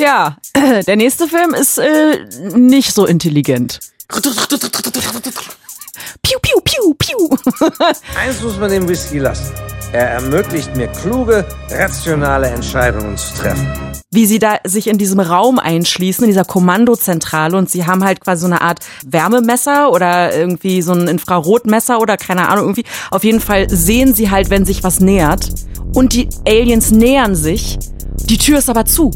[0.00, 0.36] Ja,
[0.86, 2.24] der nächste Film ist äh,
[2.56, 3.80] nicht so intelligent.
[6.22, 7.68] Piu, piu, piu, piu.
[8.18, 9.52] Eins muss man dem Whisky lassen.
[9.92, 13.66] Er ermöglicht mir kluge, rationale Entscheidungen zu treffen.
[14.12, 18.20] Wie sie da sich in diesem Raum einschließen, in dieser Kommandozentrale und sie haben halt
[18.20, 22.84] quasi so eine Art Wärmemesser oder irgendwie so ein Infrarotmesser oder keine Ahnung irgendwie.
[23.10, 25.50] Auf jeden Fall sehen sie halt, wenn sich was nähert
[25.94, 27.78] und die Aliens nähern sich.
[28.24, 29.10] Die Tür ist aber zu.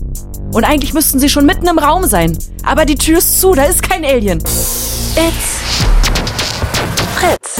[0.53, 2.37] Und eigentlich müssten sie schon mitten im Raum sein.
[2.65, 4.39] Aber die Tür ist zu, da ist kein Alien.
[4.39, 5.65] It's
[7.25, 7.57] Fritz.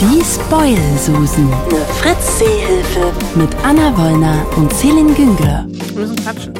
[0.00, 1.52] Die Spoil-Susen.
[1.52, 3.12] Eine Fritz-Seehilfe.
[3.34, 5.66] Mit Anna Wollner und Celine Güngler.
[5.68, 6.54] Wir müssen klatschen.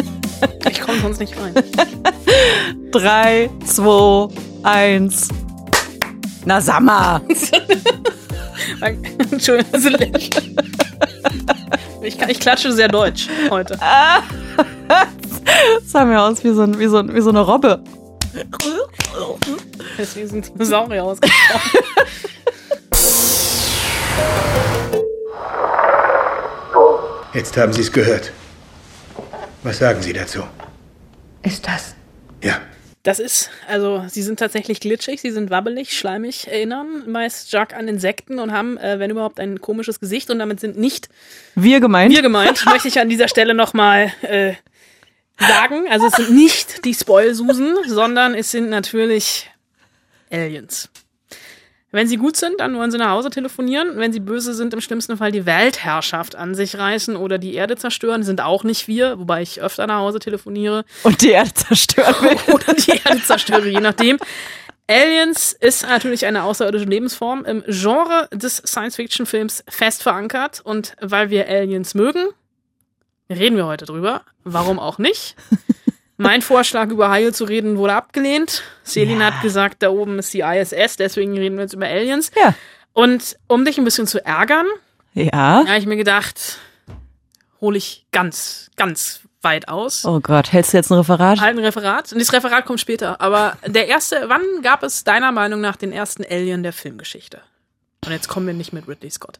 [0.70, 1.52] ich komme sonst nicht rein.
[2.90, 4.28] Drei, zwei,
[4.62, 5.28] eins.
[6.46, 7.20] Na sag mal.
[9.30, 9.90] Entschuldigung, also
[12.02, 13.78] ich, ich klatsche sehr deutsch heute.
[14.88, 17.82] Das sah mir aus wie so, ein, wie so, ein, wie so eine Robbe.
[19.98, 21.80] Deswegen sind Dinosaurier ausgesprochen.
[27.34, 28.32] Jetzt haben Sie es gehört.
[29.62, 30.42] Was sagen Sie dazu?
[31.42, 31.94] Ist das?
[32.42, 32.60] Ja.
[33.04, 37.88] Das ist, also sie sind tatsächlich glitschig, sie sind wabbelig, schleimig, erinnern meist stark an
[37.88, 41.08] Insekten und haben, äh, wenn überhaupt, ein komisches Gesicht und damit sind nicht
[41.54, 42.12] Wir gemeint.
[42.12, 44.54] wir gemeint, möchte ich an dieser Stelle nochmal äh,
[45.38, 45.86] sagen.
[45.90, 49.50] Also es sind nicht die Spoil-Susen, sondern es sind natürlich
[50.30, 50.90] Aliens.
[51.90, 53.96] Wenn sie gut sind, dann wollen sie nach Hause telefonieren.
[53.96, 57.76] Wenn sie böse sind, im schlimmsten Fall die Weltherrschaft an sich reißen oder die Erde
[57.76, 58.22] zerstören.
[58.24, 60.84] Sind auch nicht wir, wobei ich öfter nach Hause telefoniere.
[61.02, 62.36] Und die Erde zerstören will.
[62.54, 64.18] oder die Erde zerstöre, je nachdem.
[64.86, 70.60] Aliens ist natürlich eine außerirdische Lebensform im Genre des Science-Fiction-Films fest verankert.
[70.62, 72.28] Und weil wir Aliens mögen,
[73.30, 74.22] reden wir heute drüber.
[74.44, 75.36] Warum auch nicht?
[76.16, 78.62] Mein Vorschlag, über Haie zu reden, wurde abgelehnt.
[78.82, 79.26] Selin Ja.
[79.32, 82.32] hat gesagt, da oben ist die ISS, deswegen reden wir jetzt über Aliens.
[82.36, 82.54] Ja.
[82.92, 84.66] Und um dich ein bisschen zu ärgern,
[85.14, 85.64] Ja.
[85.66, 86.58] habe ich mir gedacht,
[87.60, 90.04] hole ich ganz, ganz weit aus.
[90.04, 91.40] Oh Gott, hältst du jetzt ein Referat?
[91.40, 92.12] Halt ein Referat.
[92.12, 93.20] Und das Referat kommt später.
[93.20, 97.40] Aber der erste, wann gab es deiner Meinung nach den ersten Alien der Filmgeschichte?
[98.04, 99.38] Und jetzt kommen wir nicht mit Ridley Scott.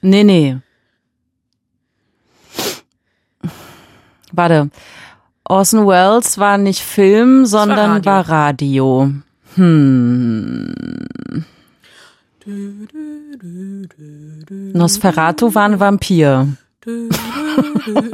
[0.00, 0.56] Nee, nee.
[4.32, 4.70] Warte.
[5.44, 8.04] Orson Welles war nicht Film, sondern Radio.
[8.04, 9.12] war Radio.
[9.56, 10.74] Hm.
[14.72, 16.48] Nosferatu war ein Vampir.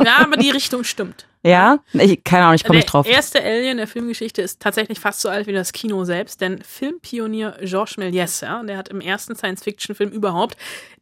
[0.04, 1.26] Ja, aber die Richtung stimmt.
[1.42, 1.78] Ja?
[1.94, 3.06] Ich, keine Ahnung, ich komme der nicht drauf.
[3.06, 7.56] erste Alien der Filmgeschichte ist tatsächlich fast so alt wie das Kino selbst, denn Filmpionier
[7.62, 10.56] Georges Méliès, ja, der hat im ersten Science-Fiction-Film überhaupt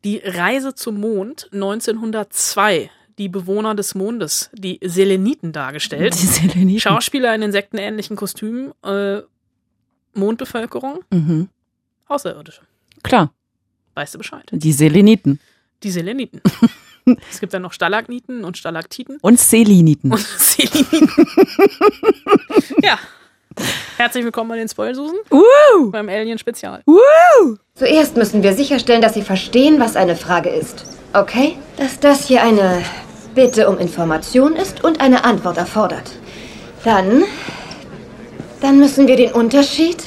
[0.04, 6.14] die Reise zum Mond 1902 die Bewohner des Mondes, die Seleniten dargestellt.
[6.14, 6.80] Die Seleniten.
[6.80, 9.22] Schauspieler in insektenähnlichen Kostümen, äh,
[10.14, 11.48] Mondbevölkerung, Mhm.
[12.08, 12.62] Außerirdische.
[13.02, 13.32] Klar,
[13.94, 14.44] Weißt du Bescheid?
[14.52, 15.40] die Seleniten.
[15.82, 16.40] Die Seleniten.
[17.30, 20.12] es gibt dann noch Stalagniten und Stalaktiten Und Seleniten.
[20.12, 21.08] und Seleniten.
[22.82, 22.98] ja.
[23.96, 26.82] Herzlich willkommen bei den Spoilsusen Uh, beim Alien Spezial.
[26.86, 27.56] uh.
[27.74, 30.84] Zuerst müssen wir sicherstellen, dass Sie verstehen, was eine Frage ist.
[31.14, 31.56] Okay?
[31.78, 32.82] Dass das hier eine
[33.36, 36.10] Bitte um Information ist und eine Antwort erfordert.
[36.84, 37.22] Dann.
[38.62, 40.04] Dann müssen wir den Unterschied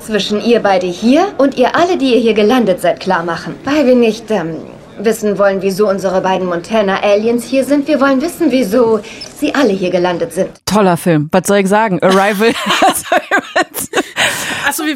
[0.00, 3.54] zwischen ihr beide hier und ihr alle, die ihr hier gelandet seid, klar machen.
[3.62, 4.56] Weil wir nicht ähm,
[4.98, 7.86] wissen wollen, wieso unsere beiden Montana-Aliens hier sind.
[7.86, 8.98] Wir wollen wissen, wieso
[9.38, 10.50] sie alle hier gelandet sind.
[10.66, 11.28] Toller Film.
[11.30, 12.02] Was soll ich sagen?
[12.02, 12.54] Arrival.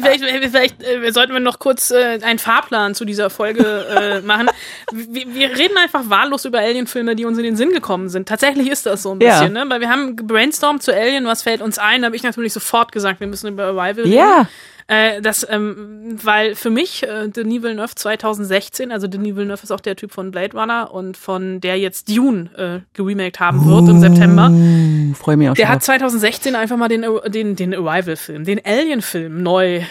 [0.03, 3.63] Achso, wie vielleicht, vielleicht äh, sollten wir noch kurz äh, einen Fahrplan zu dieser Folge
[3.63, 4.49] äh, machen.
[4.91, 8.27] Wir, wir reden einfach wahllos über Alien-Filme, die uns in den Sinn gekommen sind.
[8.27, 9.39] Tatsächlich ist das so ein Ja.
[9.39, 9.65] bisschen, ne?
[9.67, 12.01] Weil wir haben gebrainstormt zu Alien, was fällt uns ein?
[12.01, 14.13] Da habe ich natürlich sofort gesagt, wir müssen über Arrival reden.
[14.13, 14.47] ja.
[14.89, 19.81] Äh, das, ähm, weil für mich äh, Denis Villeneuve 2016, also Denis Villeneuve ist auch
[19.81, 23.99] der Typ von Blade Runner und von der jetzt Dune äh, geremaked haben wird im
[23.99, 24.49] September.
[24.49, 25.75] Uh, Freue mich auch Der schon.
[25.75, 29.81] hat 2016 einfach mal den, den, den Arrival-Film, den Alien-Film neu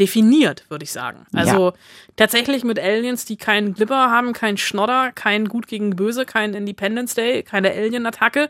[0.00, 1.26] definiert, würde ich sagen.
[1.32, 1.74] Also
[2.16, 7.14] tatsächlich mit Aliens, die keinen Glibber haben, kein Schnodder, kein Gut gegen Böse, kein Independence
[7.14, 8.48] Day, keine Alien-Attacke,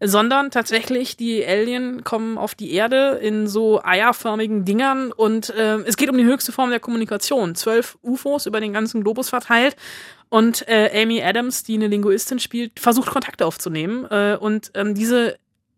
[0.00, 5.96] sondern tatsächlich die Alien kommen auf die Erde in so eierförmigen Dingern und äh, es
[5.96, 7.54] geht um die höchste Form der Kommunikation.
[7.54, 9.76] Zwölf UFOs über den ganzen Globus verteilt
[10.28, 15.36] und äh, Amy Adams, die eine Linguistin spielt, versucht Kontakt aufzunehmen äh, und ähm, diese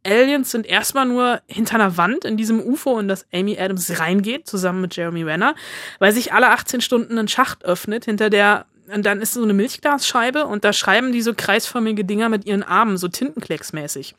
[0.08, 4.46] Aliens sind erstmal nur hinter einer Wand in diesem UFO, in das Amy Adams reingeht,
[4.46, 5.54] zusammen mit Jeremy Renner,
[5.98, 9.52] weil sich alle 18 Stunden ein Schacht öffnet, hinter der und dann ist so eine
[9.52, 14.14] Milchglasscheibe und da schreiben die so kreisförmige Dinger mit ihren Armen, so Tintenklecksmäßig.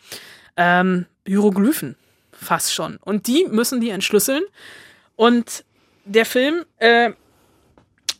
[0.57, 1.95] Ähm, Hieroglyphen,
[2.31, 2.97] fast schon.
[3.01, 4.43] Und die müssen die entschlüsseln.
[5.15, 5.65] Und
[6.05, 7.11] der Film äh,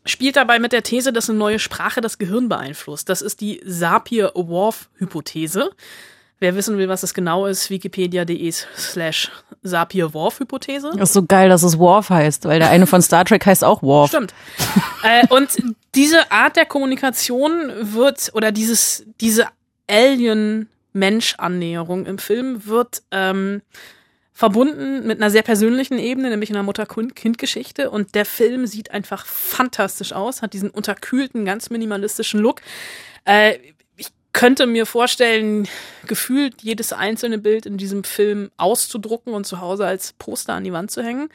[0.05, 3.09] spielt dabei mit der These, dass eine neue Sprache das Gehirn beeinflusst.
[3.09, 5.69] Das ist die Sapir-Whorf-Hypothese.
[6.41, 9.29] Wer wissen will, was das genau ist, wikipedia.de slash
[9.61, 10.91] Sapir-Whorf-Hypothese.
[10.97, 13.83] Ist so geil, dass es Worf heißt, weil der eine von Star Trek heißt auch
[13.83, 14.07] Worf.
[14.09, 14.33] Stimmt.
[15.03, 15.49] äh, und
[15.95, 19.47] diese Art der Kommunikation wird, oder dieses, diese
[19.89, 23.61] Alien-Mensch-Annäherung im Film wird ähm,
[24.31, 27.91] verbunden mit einer sehr persönlichen Ebene, nämlich einer Mutter-Kind-Geschichte.
[27.91, 32.61] Und der Film sieht einfach fantastisch aus, hat diesen unterkühlten, ganz minimalistischen Look.
[33.25, 33.59] Äh,
[34.39, 35.67] könnte mir vorstellen,
[36.07, 40.71] gefühlt jedes einzelne Bild in diesem Film auszudrucken und zu Hause als Poster an die
[40.71, 41.27] Wand zu hängen.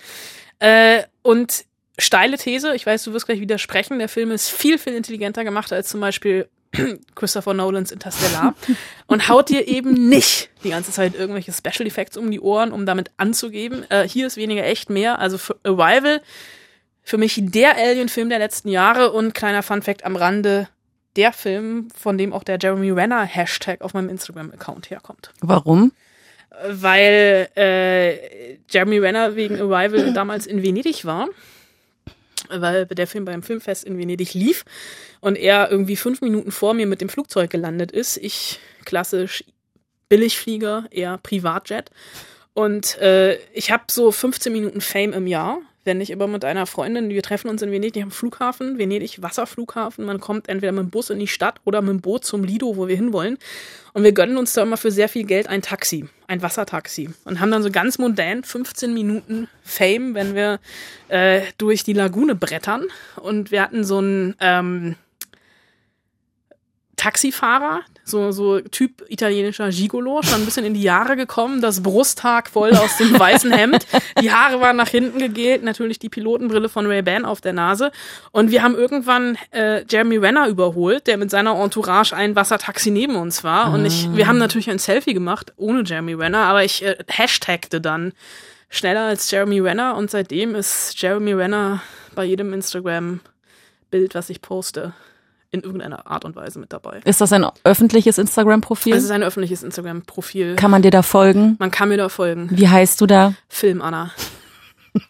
[0.58, 1.66] Äh, und
[1.98, 5.70] steile These, ich weiß, du wirst gleich widersprechen, der Film ist viel, viel intelligenter gemacht
[5.70, 6.48] als zum Beispiel
[7.14, 8.54] Christopher Nolans Interstellar
[9.06, 12.86] und haut dir eben nicht die ganze Zeit irgendwelche Special Effects um die Ohren, um
[12.86, 13.84] damit anzugeben.
[13.90, 15.18] Äh, hier ist weniger echt mehr.
[15.18, 16.22] Also für Arrival
[17.02, 20.68] für mich der Alien-Film der letzten Jahre und kleiner Fun-Fact am Rande,
[21.16, 25.30] der Film, von dem auch der Jeremy Renner Hashtag auf meinem Instagram-Account herkommt.
[25.40, 25.92] Warum?
[26.68, 31.28] Weil äh, Jeremy Renner wegen Arrival damals in Venedig war
[32.48, 34.64] weil der Film beim Filmfest in Venedig lief
[35.20, 38.16] und er irgendwie fünf Minuten vor mir mit dem Flugzeug gelandet ist.
[38.18, 39.44] Ich klassisch
[40.08, 41.90] Billigflieger, eher Privatjet.
[42.52, 46.66] Und äh, ich habe so 15 Minuten Fame im Jahr wenn ich aber mit einer
[46.66, 50.90] Freundin, wir treffen uns in Venedig am Flughafen, Venedig Wasserflughafen, man kommt entweder mit dem
[50.90, 53.38] Bus in die Stadt oder mit dem Boot zum Lido, wo wir hinwollen.
[53.92, 57.10] Und wir gönnen uns da immer für sehr viel Geld ein Taxi, ein Wassertaxi.
[57.24, 60.58] Und haben dann so ganz modern 15 Minuten Fame, wenn wir
[61.08, 62.86] äh, durch die Lagune brettern.
[63.16, 64.96] Und wir hatten so ein ähm,
[66.96, 72.44] Taxifahrer, so, so Typ italienischer Gigolo, schon ein bisschen in die Jahre gekommen, das Brusthaar
[72.50, 73.86] voll aus dem weißen Hemd,
[74.20, 77.90] die Haare waren nach hinten gegelt, natürlich die Pilotenbrille von Ray-Ban auf der Nase.
[78.30, 83.16] Und wir haben irgendwann äh, Jeremy Renner überholt, der mit seiner Entourage ein Wassertaxi neben
[83.16, 83.72] uns war.
[83.72, 87.80] Und ich, wir haben natürlich ein Selfie gemacht, ohne Jeremy Renner, aber ich äh, hashtagte
[87.80, 88.12] dann
[88.68, 89.96] schneller als Jeremy Renner.
[89.96, 91.82] Und seitdem ist Jeremy Renner
[92.14, 94.92] bei jedem Instagram-Bild, was ich poste
[95.54, 97.00] in irgendeiner Art und Weise mit dabei.
[97.04, 98.94] Ist das ein öffentliches Instagram-Profil?
[98.94, 100.56] Es ist ein öffentliches Instagram-Profil.
[100.56, 101.56] Kann man dir da folgen?
[101.58, 102.48] Man kann mir da folgen.
[102.50, 103.34] Wie heißt du da?
[103.48, 104.10] Film Anna.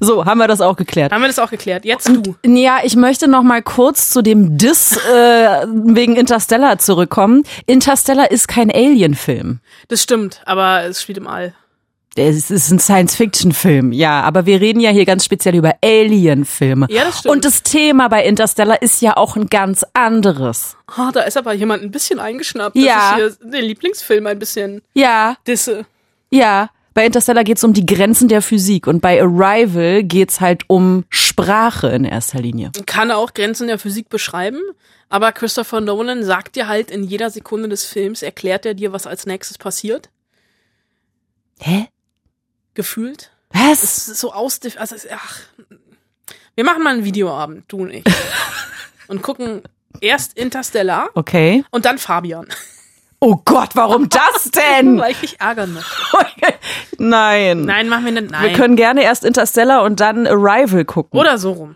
[0.00, 1.12] So, haben wir das auch geklärt.
[1.12, 1.84] Haben wir das auch geklärt.
[1.84, 2.36] Jetzt du.
[2.44, 7.44] Ja, ich möchte noch mal kurz zu dem Diss äh, wegen Interstellar zurückkommen.
[7.66, 9.60] Interstellar ist kein Alien-Film.
[9.88, 11.54] Das stimmt, aber es spielt im All.
[12.18, 16.86] Es ist ein Science-Fiction-Film, ja, aber wir reden ja hier ganz speziell über Alien-Filme.
[16.90, 17.34] Ja, das stimmt.
[17.34, 20.76] Und das Thema bei Interstellar ist ja auch ein ganz anderes.
[20.96, 23.18] Oh, da ist aber jemand ein bisschen eingeschnappt, Ja.
[23.18, 25.84] dass ich hier den Lieblingsfilm ein bisschen Ja, disse.
[26.30, 26.70] ja.
[26.94, 31.88] Bei Interstellar geht's um die Grenzen der Physik und bei Arrival geht's halt um Sprache
[31.88, 32.72] in erster Linie.
[32.86, 34.60] Kann auch Grenzen der Physik beschreiben,
[35.10, 39.06] aber Christopher Nolan sagt dir halt in jeder Sekunde des Films, erklärt er dir, was
[39.06, 40.08] als nächstes passiert.
[41.60, 41.88] Hä?
[42.76, 43.30] Gefühlt.
[43.50, 43.82] Was?
[43.82, 45.38] Es ist so aus, also es- ach,
[46.54, 48.04] wir machen mal einen Videoabend, du und ich.
[49.08, 49.62] und gucken
[50.00, 51.64] erst Interstellar Okay.
[51.70, 52.46] und dann Fabian.
[53.18, 54.50] Oh Gott, warum das
[54.80, 54.98] denn?
[54.98, 55.90] Weil ich dich ärgern möchte.
[56.98, 57.62] Nein.
[57.64, 58.30] Nein, machen wir nicht.
[58.30, 58.42] Nein.
[58.42, 61.18] Wir können gerne erst Interstellar und dann Arrival gucken.
[61.18, 61.74] Oder so rum.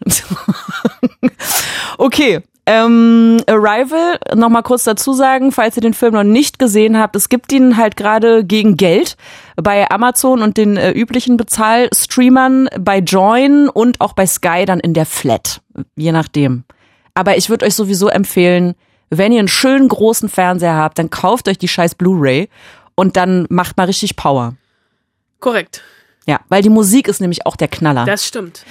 [2.00, 2.40] Okay.
[2.64, 7.28] Ähm, Arrival, nochmal kurz dazu sagen, falls ihr den Film noch nicht gesehen habt, es
[7.28, 9.18] gibt ihn halt gerade gegen Geld
[9.56, 14.94] bei Amazon und den äh, üblichen Bezahlstreamern, bei Join und auch bei Sky dann in
[14.94, 15.60] der Flat,
[15.94, 16.64] je nachdem.
[17.12, 18.74] Aber ich würde euch sowieso empfehlen,
[19.10, 22.48] wenn ihr einen schönen großen Fernseher habt, dann kauft euch die scheiß Blu-ray
[22.94, 24.54] und dann macht mal richtig Power.
[25.40, 25.82] Korrekt.
[26.26, 28.06] Ja, weil die Musik ist nämlich auch der Knaller.
[28.06, 28.64] Das stimmt.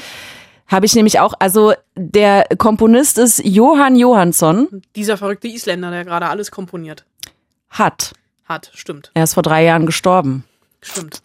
[0.70, 6.28] Habe ich nämlich auch, also der Komponist ist Johann Johansson, Dieser verrückte Isländer, der gerade
[6.28, 7.06] alles komponiert
[7.70, 8.14] hat.
[8.46, 8.72] hat.
[8.74, 9.12] Stimmt.
[9.14, 10.44] Er ist vor drei Jahren gestorben.
[10.82, 11.22] Stimmt.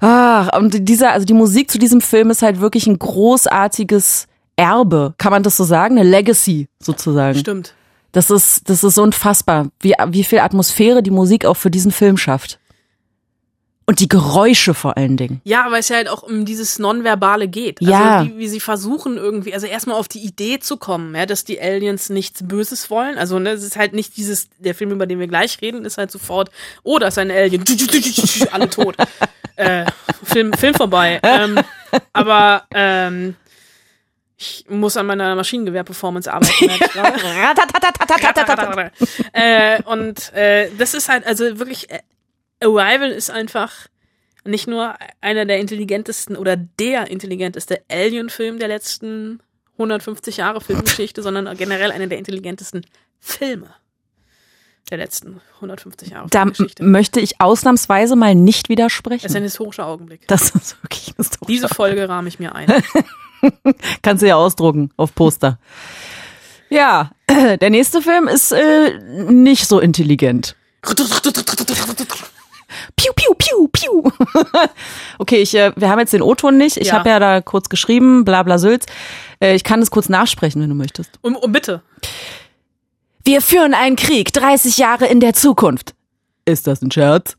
[0.00, 4.26] Ach, und dieser, also die Musik zu diesem Film ist halt wirklich ein großartiges
[4.56, 5.14] Erbe.
[5.18, 5.98] Kann man das so sagen?
[5.98, 7.38] Eine Legacy sozusagen.
[7.38, 7.74] Stimmt.
[8.10, 12.16] Das ist, das ist unfassbar, wie, wie viel Atmosphäre die Musik auch für diesen Film
[12.16, 12.58] schafft.
[13.92, 15.42] Und die Geräusche vor allen Dingen.
[15.44, 17.78] Ja, weil es ja halt auch um dieses Nonverbale geht.
[17.82, 18.24] Also Ja.
[18.24, 21.60] wie, wie sie versuchen irgendwie, also erstmal auf die Idee zu kommen, ja, dass die
[21.60, 23.18] Aliens nichts Böses wollen.
[23.18, 25.98] Also ne, es ist halt nicht dieses, der Film, über den wir gleich reden, ist
[25.98, 26.50] halt sofort,
[26.84, 27.64] oh, da ist ein Alien,
[28.52, 28.96] alle tot.
[29.56, 29.84] äh,
[30.24, 31.20] Film, Film vorbei.
[31.22, 31.58] Ähm,
[32.14, 33.34] aber ähm,
[34.38, 36.70] Ich muss an meiner Maschinengewehr-Performance arbeiten.
[39.34, 41.98] äh, und äh, das ist halt, also wirklich, äh,
[42.62, 43.72] Arrival ist einfach
[44.44, 49.40] nicht nur einer der intelligentesten oder der intelligenteste Alien-Film der letzten
[49.74, 52.84] 150 Jahre Filmgeschichte, sondern generell einer der intelligentesten
[53.20, 53.68] Filme
[54.90, 56.44] der letzten 150 Jahre Da
[56.80, 59.36] möchte ich ausnahmsweise mal nicht Das ist widersprechen.
[59.36, 60.26] ein historischer Augenblick.
[60.26, 62.66] Das ist wirklich ein historischer Diese Folge rahme ich mir ein.
[64.02, 65.58] Kannst du ja ausdrucken auf Poster.
[66.68, 68.98] Ja, der nächste Film ist äh,
[69.30, 70.56] nicht so intelligent.
[72.96, 74.10] Piu, piu, piu, piu.
[75.18, 76.76] okay, ich, äh, wir haben jetzt den O-Ton nicht.
[76.76, 76.94] Ich Ja.
[76.94, 78.86] habe ja da kurz geschrieben, bla bla Sülz.
[79.40, 81.10] Äh, ich kann das kurz nachsprechen, wenn du möchtest.
[81.22, 81.82] Und, und bitte.
[83.24, 85.94] Wir führen einen Krieg 30 Jahre in der Zukunft.
[86.44, 87.36] Ist das ein Scherz?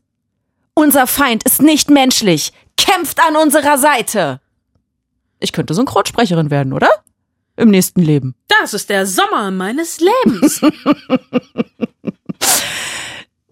[0.74, 2.52] Unser Feind ist nicht menschlich.
[2.76, 4.40] Kämpft an unserer Seite.
[5.40, 6.88] Ich könnte Synchronsprecherin werden, oder?
[7.56, 8.34] Im nächsten Leben.
[8.48, 10.60] Das ist der Sommer meines Lebens.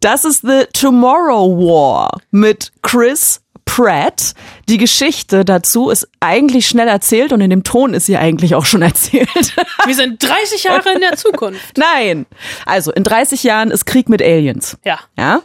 [0.02, 4.34] Das ist The Tomorrow War mit Chris Pratt.
[4.68, 8.64] Die Geschichte dazu ist eigentlich schnell erzählt und in dem Ton ist sie eigentlich auch
[8.64, 9.28] schon erzählt.
[9.86, 11.76] Wir sind 30 Jahre in der Zukunft.
[11.78, 12.26] Nein.
[12.66, 14.76] Also in 30 Jahren ist Krieg mit Aliens.
[14.84, 14.98] Ja.
[15.16, 15.42] Ja.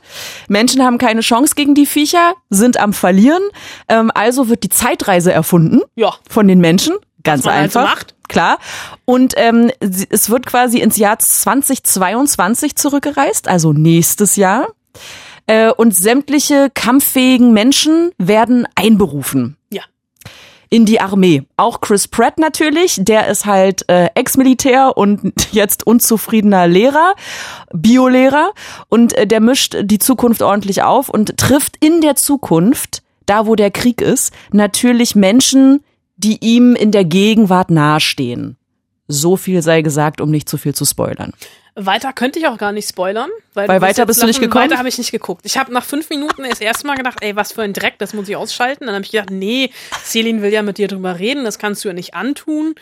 [0.48, 3.44] Menschen haben keine Chance gegen die Viecher, sind am Verlieren.
[3.88, 6.16] Ähm, also wird die Zeitreise erfunden Ja.
[6.28, 6.96] von den Menschen.
[7.24, 7.80] Ganz man halt so
[8.28, 8.60] Klar.
[9.06, 14.68] Und ähm, es wird quasi ins Jahr 2022 zurückgereist, also nächstes Jahr.
[15.48, 19.84] Äh, und sämtliche kampffähigen Menschen werden einberufen Ja.
[20.70, 21.44] in die Armee.
[21.56, 27.14] Auch Chris Pratt natürlich, der ist halt äh, Ex-Militär und jetzt unzufriedener Lehrer,
[27.72, 28.52] Biolehrer
[28.90, 33.56] und äh, der mischt die Zukunft ordentlich auf und trifft in der Zukunft, da wo
[33.56, 35.82] der Krieg ist, natürlich Menschen,
[36.18, 38.58] die ihm in der Gegenwart nahestehen.
[39.08, 41.32] So viel sei gesagt, um nicht zu viel zu spoilern.
[41.80, 43.30] Weiter könnte ich auch gar nicht spoilern.
[43.54, 44.66] Weil, Weil weiter bist du nicht lachen, gekommen?
[44.66, 45.42] Weiter habe ich nicht geguckt.
[45.46, 48.16] Ich habe nach fünf Minuten das erste Mal gedacht, ey, was für ein Dreck, das
[48.16, 48.88] muss ich ausschalten.
[48.88, 49.70] Dann habe ich gedacht, nee,
[50.04, 52.74] Celine will ja mit dir drüber reden, das kannst du ja nicht antun.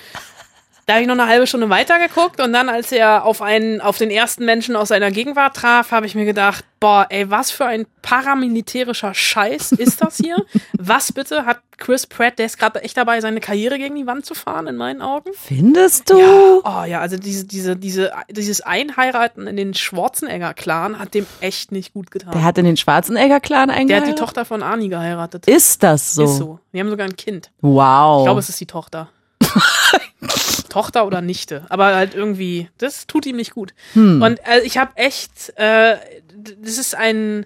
[0.88, 3.98] Da habe ich noch eine halbe Stunde weitergeguckt und dann, als er auf einen, auf
[3.98, 7.66] den ersten Menschen aus seiner Gegenwart traf, habe ich mir gedacht, boah, ey, was für
[7.66, 10.36] ein paramilitärischer Scheiß ist das hier?
[10.78, 14.28] was bitte hat Chris Pratt, der ist gerade echt dabei, seine Karriere gegen die Wand
[14.28, 15.32] zu fahren, in meinen Augen?
[15.34, 16.20] Findest du?
[16.64, 21.94] Oh ja, also diese, diese, diese, dieses Einheiraten in den Schwarzenegger-Clan hat dem echt nicht
[21.94, 22.32] gut getan.
[22.34, 24.12] Der hat in den Schwarzenegger-Clan Der eingeheiratet?
[24.12, 25.48] hat die Tochter von Arnie geheiratet.
[25.48, 26.24] Ist das so?
[26.26, 26.60] Ist so.
[26.74, 27.50] Die haben sogar ein Kind.
[27.62, 28.20] Wow.
[28.20, 29.10] Ich glaube, es ist die Tochter.
[30.76, 31.66] Tochter oder Nichte.
[31.70, 33.74] Aber halt irgendwie, das tut ihm nicht gut.
[34.22, 35.96] Und äh, ich habe echt, äh,
[36.36, 37.46] das ist ein,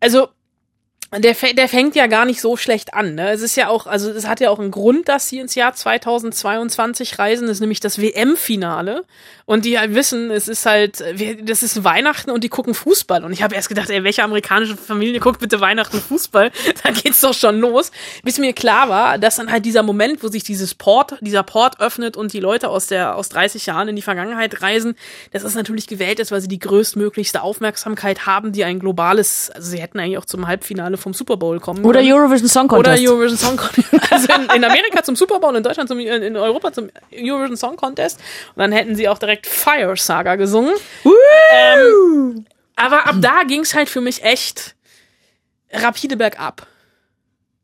[0.00, 0.30] also
[1.18, 3.14] der, der fängt ja gar nicht so schlecht an.
[3.14, 3.30] Ne?
[3.30, 5.74] Es ist ja auch, also es hat ja auch einen Grund, dass sie ins Jahr
[5.74, 7.46] 2022 reisen.
[7.46, 9.04] Das ist nämlich das WM-Finale.
[9.44, 11.02] Und die halt wissen, es ist halt,
[11.42, 13.24] das ist Weihnachten und die gucken Fußball.
[13.24, 16.50] Und ich habe erst gedacht, ey, welche amerikanische Familie guckt bitte Weihnachten Fußball?
[16.82, 17.90] Da geht's doch schon los.
[18.24, 21.80] Bis mir klar war, dass dann halt dieser Moment, wo sich dieses Port, dieser Port
[21.80, 24.96] öffnet und die Leute aus der, aus 30 Jahren in die Vergangenheit reisen,
[25.32, 29.70] dass das natürlich gewählt ist, weil sie die größtmöglichste Aufmerksamkeit haben, die ein globales, also
[29.70, 32.12] sie hätten eigentlich auch zum Halbfinale vom Super Bowl kommen Oder können.
[32.12, 33.08] Eurovision Song Oder Contest.
[33.08, 33.88] Eurovision Song Contest.
[34.12, 37.56] Also in, in Amerika zum Super Bowl, in Deutschland zum, in in Europa zum Eurovision
[37.56, 38.20] Song Contest.
[38.54, 40.74] Und dann hätten sie auch direkt Fire Saga gesungen.
[41.04, 44.74] Ähm, aber ab da ging es halt für mich echt
[45.72, 46.66] rapide bergab.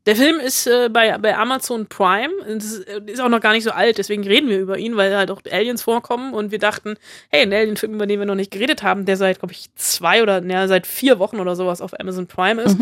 [0.05, 3.63] Der Film ist äh, bei, bei Amazon Prime, ist, äh, ist auch noch gar nicht
[3.63, 6.95] so alt, deswegen reden wir über ihn, weil halt auch Aliens vorkommen und wir dachten,
[7.29, 10.23] hey, ein Alien-Film, über den wir noch nicht geredet haben, der seit, glaube ich, zwei
[10.23, 12.77] oder naja, seit vier Wochen oder sowas auf Amazon Prime ist.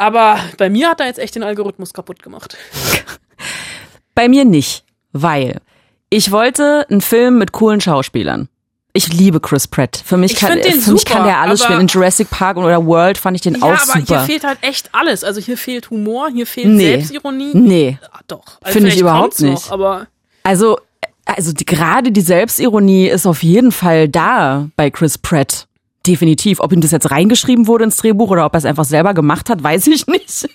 [0.00, 2.56] Aber bei mir hat er jetzt echt den Algorithmus kaputt gemacht.
[4.14, 5.60] Bei mir nicht, weil
[6.08, 8.48] ich wollte einen Film mit coolen Schauspielern.
[8.94, 10.02] Ich liebe Chris Pratt.
[10.02, 11.80] Für mich, Ich kann, für mich super, kann der alles spielen.
[11.82, 14.20] In Jurassic Park oder World fand ich den Ja, auch aber hier super.
[14.24, 15.22] fehlt halt echt alles.
[15.22, 16.92] Also hier fehlt Humor, hier fehlt Nee.
[16.92, 17.50] Selbstironie.
[17.54, 17.98] Nee.
[18.10, 18.42] Ah, doch.
[18.62, 19.70] Also Finde ich überhaupt noch, nicht.
[19.70, 20.06] aber
[20.42, 20.78] Also,
[21.26, 25.66] also die, gerade die Selbstironie ist auf jeden Fall da bei Chris Pratt.
[26.06, 26.60] Definitiv.
[26.60, 29.50] Ob ihm das jetzt reingeschrieben wurde ins Drehbuch oder ob er es einfach selber gemacht
[29.50, 30.48] hat, weiß ich nicht.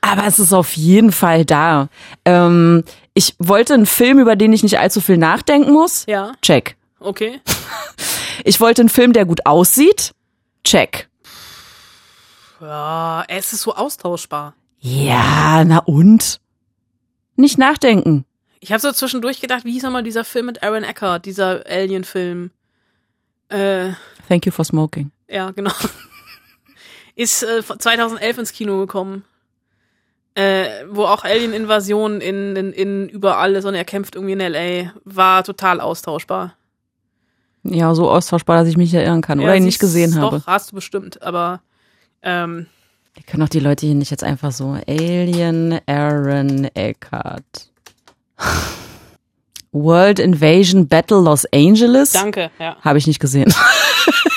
[0.00, 1.88] Aber es ist auf jeden Fall da.
[2.24, 2.84] Ähm,
[3.14, 6.04] ich wollte einen Film, über den ich nicht allzu viel nachdenken muss.
[6.06, 6.76] ja, Check.
[7.00, 7.40] okay.
[8.44, 10.12] Ich wollte einen Film, der gut aussieht.
[10.62, 11.08] Check.
[12.60, 14.54] Ja, es ist so austauschbar.
[14.78, 16.40] Ja, na und?
[17.34, 18.24] Nicht nachdenken.
[18.60, 22.52] Ich habe so zwischendurch gedacht, wie hieß nochmal dieser Film mit Aaron Eckhart, dieser Alien-Film?
[23.48, 23.92] Äh,
[24.28, 25.10] Thank you for smoking.
[25.28, 25.72] ja, genau.
[27.14, 29.24] Ist äh, von 2011 ins Kino gekommen.
[30.34, 34.92] äh, wo auch Alien-Invasion in, in, in überall ist und er kämpft irgendwie in L.A.,
[35.04, 36.54] war total austauschbar.
[37.64, 40.42] Ja, so austauschbar, dass ich mich erinnern kann oder Ja, ihn nicht gesehen doch, habe.
[40.46, 41.60] hast du bestimmt, aber
[42.22, 42.66] ähm,
[43.14, 47.72] Wir können doch die Leute hier nicht jetzt einfach so Alien Aaron Eckhart.
[49.72, 52.12] World Invasion Battle Los Angeles?
[52.12, 52.76] danke, ja.
[52.80, 53.52] Habe ich nicht gesehen.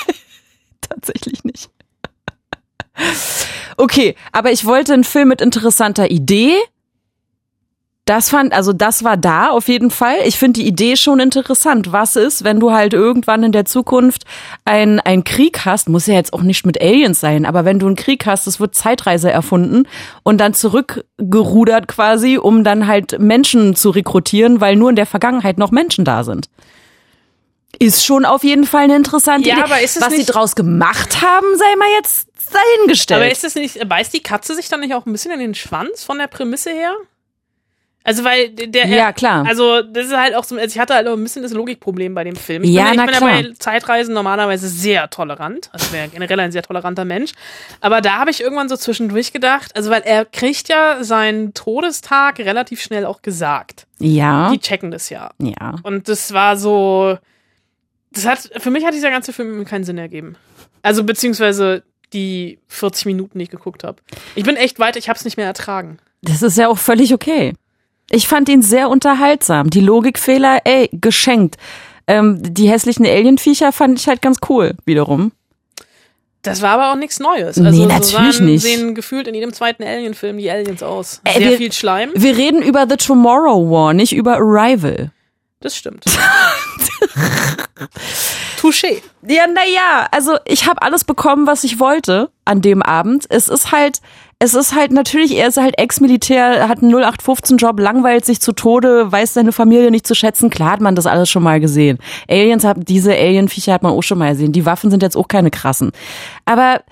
[0.80, 1.70] Tatsächlich nicht.
[3.76, 6.56] Okay, aber ich wollte einen Film mit interessanter Idee.
[8.12, 10.16] Das fand, also das war da auf jeden Fall.
[10.26, 11.92] Ich finde die Idee schon interessant.
[11.92, 14.24] Was ist, wenn du halt irgendwann in der Zukunft
[14.66, 17.86] ein, ein Krieg hast, muss ja jetzt auch nicht mit Aliens sein, aber wenn du
[17.86, 19.88] einen Krieg hast, es wird Zeitreise erfunden
[20.24, 25.56] und dann zurückgerudert quasi, um dann halt Menschen zu rekrutieren, weil nur in der Vergangenheit
[25.56, 26.50] noch Menschen da sind.
[27.78, 29.64] Ist schon auf jeden Fall eine interessante Ja, Idee.
[29.64, 33.22] aber ist es Was sie draus gemacht haben, sei mal jetzt dahingestellt.
[33.22, 35.54] Aber ist es nicht, beißt die Katze sich dann nicht auch ein bisschen in den
[35.54, 36.94] Schwanz von der Prämisse her?
[38.04, 38.86] Also, weil der.
[38.88, 39.44] Ja, klar.
[39.46, 42.14] Also, das ist halt auch so, also ich hatte halt auch ein bisschen das Logikproblem
[42.14, 42.64] bei dem Film.
[42.64, 43.36] Ich Ja, bin, na ich bin klar.
[43.36, 45.70] ja bei Zeitreisen normalerweise sehr tolerant.
[45.72, 47.32] Also, wäre generell ein sehr toleranter Mensch.
[47.80, 52.38] Aber da habe ich irgendwann so zwischendurch gedacht, also, weil er kriegt ja seinen Todestag
[52.40, 53.86] relativ schnell auch gesagt.
[53.98, 55.30] ja, Die checken das ja.
[55.38, 55.76] ja.
[55.82, 57.18] Und das war so.
[58.10, 60.36] Das hat, für mich hat dieser ganze Film keinen Sinn ergeben.
[60.82, 61.82] Also, beziehungsweise
[62.12, 64.02] die 40 Minuten, die ich geguckt habe.
[64.34, 65.98] Ich bin echt weit, ich habe es nicht mehr ertragen.
[66.20, 67.54] Das ist ja auch völlig okay.
[68.14, 69.70] Ich fand ihn sehr unterhaltsam.
[69.70, 71.56] Die Logikfehler, ey, geschenkt.
[72.06, 75.32] Ähm, die hässlichen Alienviecher fand ich halt ganz cool, wiederum.
[76.42, 77.56] Das war aber auch nichts Neues.
[77.56, 78.62] Nee, Also, natürlich so nicht.
[78.62, 81.20] sehen gefühlt in jedem zweiten Alien-Film die Aliens aus.
[81.24, 82.10] Ey, Sehr wir- viel Schleim.
[82.14, 85.10] Wir reden über The Tomorrow War, nicht über Arrival.
[85.60, 86.04] Das stimmt.
[88.62, 89.02] Touché.
[89.26, 93.26] Ja, naja, also ich habe alles bekommen, was ich wollte an dem Abend.
[93.28, 94.00] Es ist halt,
[94.38, 99.10] es ist halt natürlich, er ist halt Ex-Militär, hat einen 0815-Job, langweilt sich zu Tode,
[99.10, 100.48] weiß seine Familie nicht zu schätzen.
[100.48, 101.98] Klar hat man das alles schon mal gesehen.
[102.28, 104.52] Aliens haben, diese Alien-Viecher hat man auch schon mal gesehen.
[104.52, 105.90] Die Waffen sind jetzt auch keine krassen.
[106.44, 106.82] Aber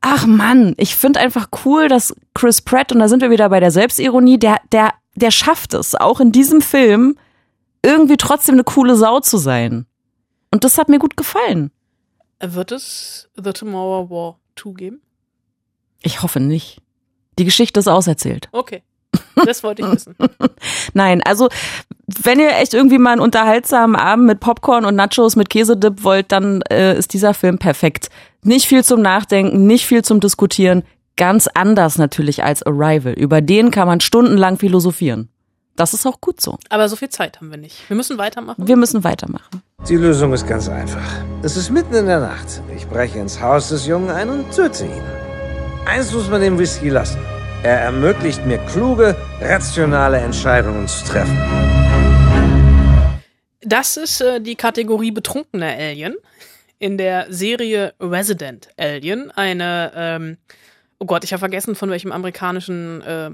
[0.00, 3.58] ach Mann, ich finde einfach cool, dass Chris Pratt, und da sind wir wieder bei
[3.58, 7.16] der Selbstironie, der, der, der schafft es, auch in diesem Film
[7.82, 9.86] irgendwie trotzdem eine coole Sau zu sein.
[10.50, 11.70] Und das hat mir gut gefallen.
[12.40, 15.02] Wird es The Tomorrow War 2 geben?
[16.02, 16.80] Ich hoffe nicht.
[17.38, 18.48] Die Geschichte ist auserzählt.
[18.52, 18.82] Okay.
[19.46, 20.16] Das wollte ich wissen.
[20.94, 21.48] Nein, also
[22.06, 26.32] wenn ihr echt irgendwie mal einen unterhaltsamen Abend mit Popcorn und Nachos mit Käsedip wollt,
[26.32, 28.10] dann äh, ist dieser Film perfekt.
[28.42, 30.82] Nicht viel zum Nachdenken, nicht viel zum Diskutieren.
[31.16, 33.12] Ganz anders natürlich als Arrival.
[33.12, 35.28] Über den kann man stundenlang philosophieren.
[35.76, 36.58] Das ist auch gut so.
[36.70, 37.88] Aber so viel Zeit haben wir nicht.
[37.88, 38.66] Wir müssen weitermachen.
[38.66, 39.62] Wir müssen weitermachen.
[39.88, 41.24] Die Lösung ist ganz einfach.
[41.42, 42.60] Es ist mitten in der Nacht.
[42.76, 45.02] Ich breche ins Haus des Jungen ein und töte ihn.
[45.86, 47.18] Eins muss man dem Whisky lassen.
[47.62, 51.38] Er ermöglicht mir kluge, rationale Entscheidungen zu treffen.
[53.62, 56.16] Das ist äh, die Kategorie betrunkener Alien
[56.78, 59.30] in der Serie Resident Alien.
[59.30, 60.36] Eine, ähm,
[60.98, 63.30] oh Gott, ich habe vergessen, von welchem amerikanischen äh,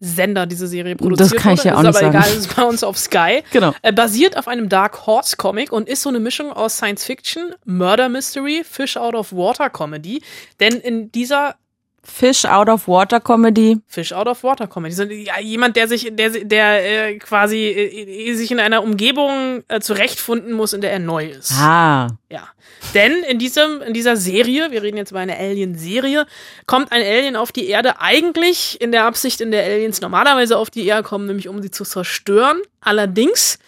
[0.00, 1.68] Sender diese Serie produziert kann ich wurde.
[1.68, 2.16] ja auch ist nicht aber sagen.
[2.16, 3.44] egal, es ist bei uns auf Sky.
[3.52, 3.74] Genau.
[3.82, 7.54] Äh, basiert auf einem Dark Horse Comic und ist so eine Mischung aus Science Fiction,
[7.66, 10.22] Murder Mystery, Fish Out of Water Comedy.
[10.58, 11.56] Denn in dieser
[12.02, 13.78] Fish out of water Comedy.
[13.86, 14.94] Fish out of water Comedy.
[14.94, 19.80] So, ja, jemand, der sich, der, der äh, quasi äh, sich in einer Umgebung äh,
[19.80, 21.52] zurechtfinden muss, in der er neu ist.
[21.52, 22.08] Ah.
[22.30, 22.48] Ja.
[22.94, 26.26] Denn in diesem, in dieser Serie, wir reden jetzt über eine Alien-Serie,
[26.66, 30.70] kommt ein Alien auf die Erde eigentlich in der Absicht, in der Aliens normalerweise auf
[30.70, 32.60] die Erde kommen, nämlich um sie zu zerstören.
[32.80, 33.58] Allerdings,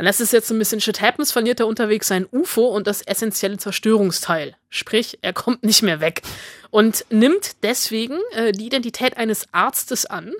[0.00, 3.02] dann lässt es jetzt ein bisschen Shit happens, verliert er unterwegs sein UFO und das
[3.02, 4.56] essentielle Zerstörungsteil.
[4.70, 6.22] Sprich, er kommt nicht mehr weg.
[6.70, 10.32] Und nimmt deswegen äh, die Identität eines Arztes an.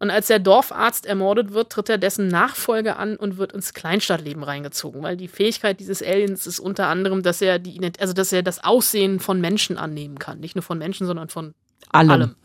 [0.00, 4.42] Und als der Dorfarzt ermordet wird, tritt er dessen Nachfolger an und wird ins Kleinstadtleben
[4.42, 8.42] reingezogen, weil die Fähigkeit dieses Aliens ist unter anderem, dass er die, also dass er
[8.42, 11.54] das Aussehen von Menschen annehmen kann, nicht nur von Menschen, sondern von
[11.90, 12.10] Allem.
[12.10, 12.36] allem.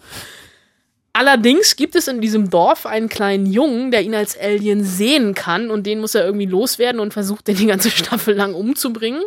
[1.17, 5.71] Allerdings gibt es in diesem Dorf einen kleinen Jungen, der ihn als Alien sehen kann
[5.71, 9.23] und den muss er irgendwie loswerden und versucht, den die ganze Staffel lang umzubringen.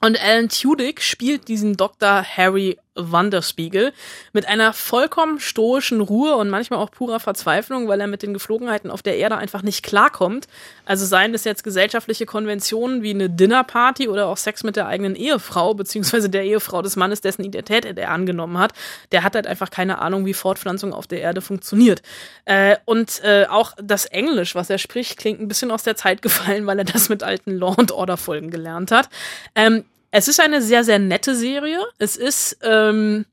[0.00, 2.22] Und Alan Tudyk spielt diesen Dr.
[2.22, 3.92] Harry Wanderspiegel
[4.32, 8.90] mit einer vollkommen stoischen Ruhe und manchmal auch purer Verzweiflung, weil er mit den Geflogenheiten
[8.90, 10.46] auf der Erde einfach nicht klarkommt.
[10.84, 15.16] Also seien es jetzt gesellschaftliche Konventionen wie eine Dinnerparty oder auch Sex mit der eigenen
[15.16, 18.72] Ehefrau, beziehungsweise der Ehefrau des Mannes, dessen Identität er angenommen hat.
[19.10, 22.02] Der hat halt einfach keine Ahnung, wie Fortpflanzung auf der Erde funktioniert.
[22.44, 26.20] Äh, und äh, auch das Englisch, was er spricht, klingt ein bisschen aus der Zeit
[26.22, 29.08] gefallen, weil er das mit alten Law and Order Folgen gelernt hat.
[29.54, 31.80] Ähm, es ist eine sehr, sehr nette Serie.
[31.98, 33.24] Es ist ähm,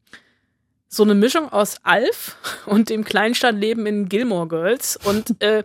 [0.88, 4.98] so eine Mischung aus Alf und dem Kleinstadtleben in Gilmore Girls.
[5.04, 5.64] Und äh,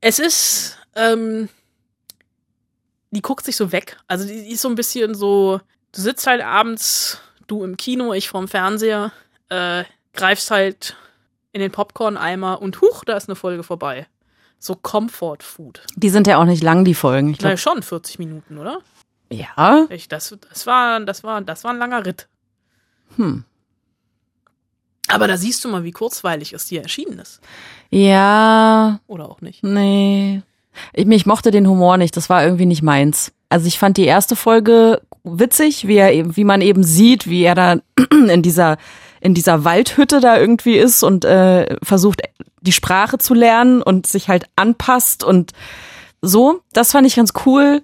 [0.00, 1.48] es ist, ähm,
[3.10, 3.96] die guckt sich so weg.
[4.06, 5.60] Also die, ist so ein bisschen so,
[5.92, 9.10] du sitzt halt abends, du im Kino, ich vorm Fernseher,
[9.48, 10.96] äh, greifst halt
[11.52, 14.06] in den Popcorn-Eimer und huch, da ist eine Folge vorbei.
[14.58, 15.80] So Comfort Food.
[15.96, 17.30] Die sind ja auch nicht lang, die Folgen.
[17.30, 18.82] Ich Na glaub, schon 40 Minuten, oder?
[19.30, 19.86] Ja.
[19.90, 22.28] Ich, das, das, war, das, war, das war ein langer Ritt.
[23.16, 23.44] Hm.
[25.08, 27.40] Aber da siehst du mal, wie kurzweilig es dir erschienen ist.
[27.90, 29.64] Ja, Oder auch nicht.
[29.64, 30.42] nee.
[30.92, 33.32] Ich, ich mochte den Humor nicht, das war irgendwie nicht meins.
[33.48, 37.42] Also ich fand die erste Folge witzig, wie er eben, wie man eben sieht, wie
[37.42, 37.76] er da
[38.28, 38.76] in dieser
[39.20, 42.22] in dieser Waldhütte da irgendwie ist und äh, versucht
[42.60, 45.52] die Sprache zu lernen und sich halt anpasst und
[46.22, 46.60] so.
[46.72, 47.82] Das fand ich ganz cool.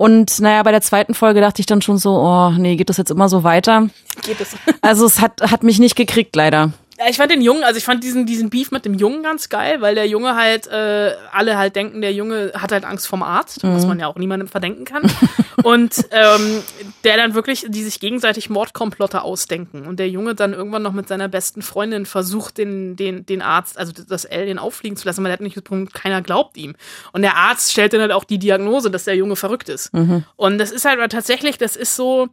[0.00, 2.96] Und naja, bei der zweiten Folge dachte ich dann schon so, oh nee, geht das
[2.96, 3.90] jetzt immer so weiter?
[4.22, 4.56] Geht es?
[4.80, 6.72] Also es hat, hat mich nicht gekriegt, leider.
[7.00, 9.48] Ja, ich fand den Jungen, also ich fand diesen, diesen Beef mit dem Jungen ganz
[9.48, 13.22] geil, weil der Junge halt, äh, alle halt denken, der Junge hat halt Angst vom
[13.22, 15.10] Arzt, was man ja auch niemandem verdenken kann.
[15.62, 16.62] und ähm,
[17.04, 19.86] der dann wirklich, die sich gegenseitig Mordkomplotte ausdenken.
[19.86, 23.78] Und der Junge dann irgendwann noch mit seiner besten Freundin versucht, den, den, den Arzt,
[23.78, 26.76] also das Alien auffliegen zu lassen, weil er hat nicht mitbekommen, keiner glaubt ihm.
[27.12, 29.90] Und der Arzt stellt dann halt auch die Diagnose, dass der Junge verrückt ist.
[30.36, 32.28] Und das ist halt tatsächlich, das ist so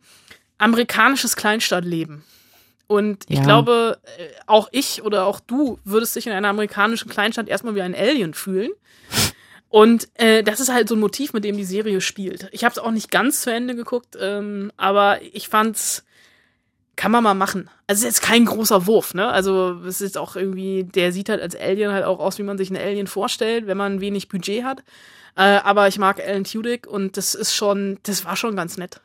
[0.58, 2.26] amerikanisches Kleinstadtleben.
[2.88, 3.44] Und ich Ja.
[3.44, 7.82] glaube, äh, auch ich oder auch du würdest dich in einer amerikanischen Kleinstadt erstmal wie
[7.82, 8.72] ein Alien fühlen.
[9.70, 12.48] Und äh, das ist halt so ein Motiv, mit dem die Serie spielt.
[12.52, 16.06] Ich habe es auch nicht ganz zu Ende geguckt, ähm, aber ich fand's,
[16.96, 17.70] kann man mal machen.
[17.86, 19.28] Also es ist jetzt kein großer Wurf, ne?
[19.28, 22.58] Also es ist auch irgendwie, der sieht halt als Alien halt auch aus, wie man
[22.58, 24.80] sich einen Alien vorstellt, wenn man wenig Budget hat.
[25.36, 29.02] Äh, aber ich mag Alan Tudyk und das ist schon, das war schon ganz nett.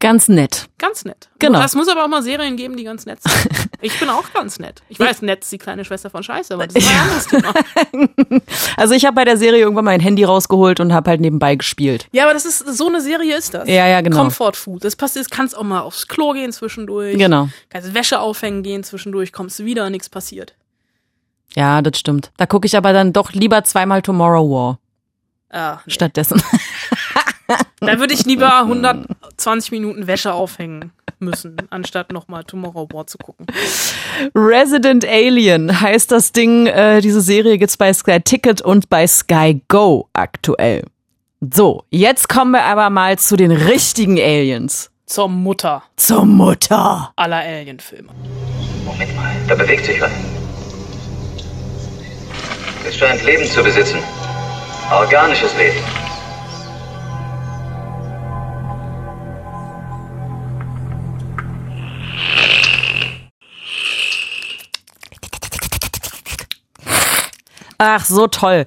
[0.00, 0.66] Ganz nett.
[0.78, 1.28] Ganz nett.
[1.38, 1.62] Genau.
[1.62, 3.34] Es muss aber auch mal Serien geben, die ganz nett sind.
[3.80, 4.82] Ich bin auch ganz nett.
[4.88, 8.40] Ich weiß, nett ist die kleine Schwester von Scheiße, aber das ist ein anderes Thema.
[8.78, 12.06] Also ich habe bei der Serie irgendwann mein Handy rausgeholt und habe halt nebenbei gespielt.
[12.12, 13.68] Ja, aber das ist, so eine Serie ist das.
[13.68, 14.16] Ja, ja, genau.
[14.16, 14.84] Comfort Food.
[14.84, 17.18] Das passiert, kannst auch mal aufs Klo gehen zwischendurch.
[17.18, 17.50] Genau.
[17.68, 20.54] Kannst Wäsche aufhängen gehen zwischendurch, kommst du wieder, nichts passiert.
[21.54, 22.32] Ja, das stimmt.
[22.38, 24.78] Da gucke ich aber dann doch lieber zweimal Tomorrow War
[25.50, 25.92] Ah, nee.
[25.92, 26.42] stattdessen.
[27.80, 28.64] Da würde ich lieber
[29.34, 33.46] 120 Minuten Wäsche aufhängen müssen, anstatt nochmal Tomorrow War zu gucken.
[34.34, 36.66] Resident Alien heißt das Ding.
[36.66, 40.84] Äh, diese Serie gibt's bei Sky Ticket und bei Sky Go aktuell.
[41.52, 44.90] So, jetzt kommen wir aber mal zu den richtigen Aliens.
[45.06, 47.12] Zur Mutter Zur Mutter.
[47.16, 48.08] aller Alien-Filme.
[48.86, 50.10] Moment mal, da bewegt sich was.
[52.88, 53.98] Es scheint Leben zu besitzen.
[54.90, 55.76] Organisches Leben.
[67.78, 68.66] Ach, so toll.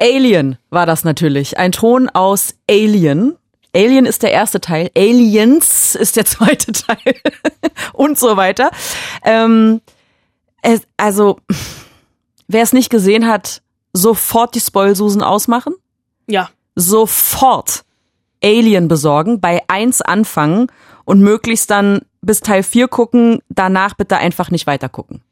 [0.00, 1.58] Alien war das natürlich.
[1.58, 3.36] Ein Ton aus Alien.
[3.74, 4.90] Alien ist der erste Teil.
[4.96, 7.14] Aliens ist der zweite Teil.
[7.92, 8.70] Und so weiter.
[9.24, 9.80] Ähm,
[10.60, 11.38] es, also,
[12.48, 15.74] wer es nicht gesehen hat, sofort die Spoilsusen ausmachen.
[16.26, 17.84] Ja, Sofort
[18.42, 20.68] Alien besorgen, bei eins anfangen
[21.04, 25.22] und möglichst dann bis Teil 4 gucken, danach bitte einfach nicht weiter gucken.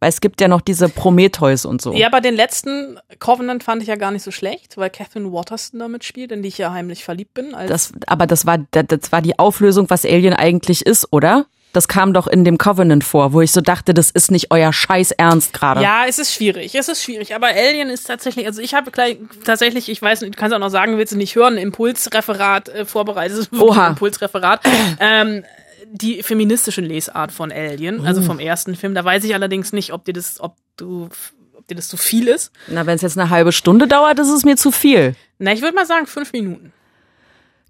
[0.00, 1.92] Weil es gibt ja noch diese Prometheus und so.
[1.92, 5.80] Ja, aber den letzten Covenant fand ich ja gar nicht so schlecht, weil Catherine Waterston
[5.80, 7.56] damit spielt, in die ich ja heimlich verliebt bin.
[7.66, 11.46] Das, aber das war, das, das war die Auflösung, was Alien eigentlich ist, oder?
[11.72, 14.72] Das kam doch in dem Covenant vor, wo ich so dachte, das ist nicht euer
[14.72, 15.82] Scheiß Ernst gerade.
[15.82, 17.34] ja, es ist schwierig, es ist schwierig.
[17.34, 20.60] Aber Alien ist tatsächlich, also ich habe gleich tatsächlich, ich weiß, nicht, du kannst auch
[20.60, 23.50] noch sagen, willst du nicht hören, Impulsreferat äh, vorbereitet.
[23.58, 23.88] Oha.
[23.90, 24.60] Impulsreferat.
[25.00, 25.44] ähm,
[25.86, 28.94] die feministische Lesart von Alien, also vom ersten Film.
[28.94, 31.08] Da weiß ich allerdings nicht, ob dir das, ob du,
[31.54, 32.52] ob dir das zu viel ist.
[32.66, 35.14] Na, wenn es jetzt eine halbe Stunde dauert, ist es mir zu viel.
[35.38, 36.72] Na, ich würde mal sagen fünf Minuten.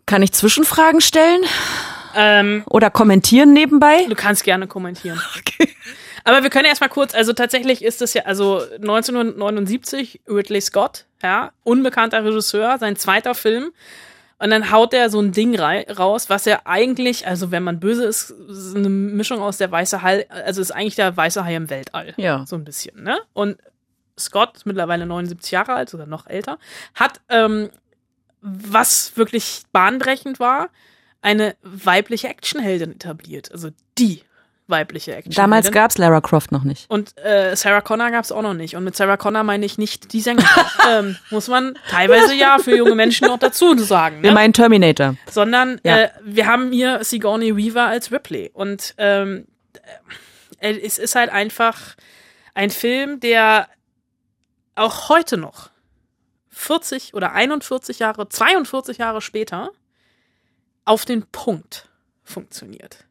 [0.07, 1.43] Kann ich Zwischenfragen stellen
[2.17, 4.07] Ähm, oder kommentieren nebenbei?
[4.09, 5.21] Du kannst gerne kommentieren.
[6.25, 11.53] Aber wir können erstmal kurz, also tatsächlich ist es ja, also 1979, Ridley Scott, ja,
[11.65, 13.71] unbekannter Regisseur, sein zweiter Film.
[14.39, 18.05] Und dann haut er so ein Ding raus, was er eigentlich, also wenn man böse
[18.05, 21.71] ist, ist eine Mischung aus der weiße Hai, also ist eigentlich der weiße Hai im
[21.71, 22.15] Weltall.
[22.17, 22.47] Ja.
[22.47, 23.19] So ein bisschen, ne?
[23.33, 23.59] Und
[24.19, 26.59] Scott, mittlerweile 79 Jahre alt, sogar noch älter,
[26.95, 27.71] hat, ähm,
[28.41, 30.71] was wirklich bahnbrechend war,
[31.21, 33.51] eine weibliche Actionheldin etabliert.
[33.51, 34.23] Also die
[34.69, 35.37] weibliche Actionheldin.
[35.43, 36.91] Damals gab's Lara Croft noch nicht.
[36.91, 38.77] Und äh, Sarah Connor gab's auch noch nicht.
[38.77, 40.47] Und mit Sarah Connor meine ich nicht die Sängerin.
[40.91, 44.23] ähm, muss man teilweise ja für junge Menschen noch dazu sagen.
[44.23, 44.35] Wir Ne?
[44.35, 45.17] meinen Terminator.
[45.31, 45.99] Sondern Ja.
[45.99, 48.51] äh, wir haben hier Sigourney Weaver als Ripley.
[48.53, 49.47] Und ähm,
[50.61, 51.97] äh, es ist halt einfach
[52.55, 53.69] ein Film, der
[54.75, 55.71] auch heute noch
[56.51, 59.71] 40 oder 41 Jahre, 42 Jahre später
[60.85, 61.89] auf den Punkt
[62.25, 63.05] funktioniert.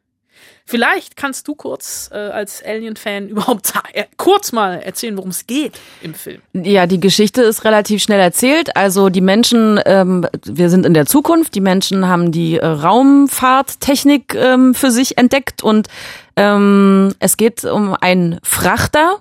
[0.70, 5.80] Vielleicht kannst du kurz äh, als Alien-Fan überhaupt äh, kurz mal erzählen, worum es geht
[6.02, 6.42] im Film.
[6.52, 8.76] Ja, die Geschichte ist relativ schnell erzählt.
[8.76, 14.34] Also die Menschen, ähm, wir sind in der Zukunft, die Menschen haben die äh, Raumfahrttechnik
[14.34, 15.88] ähm, für sich entdeckt und
[16.36, 19.20] ähm, es geht um einen Frachter,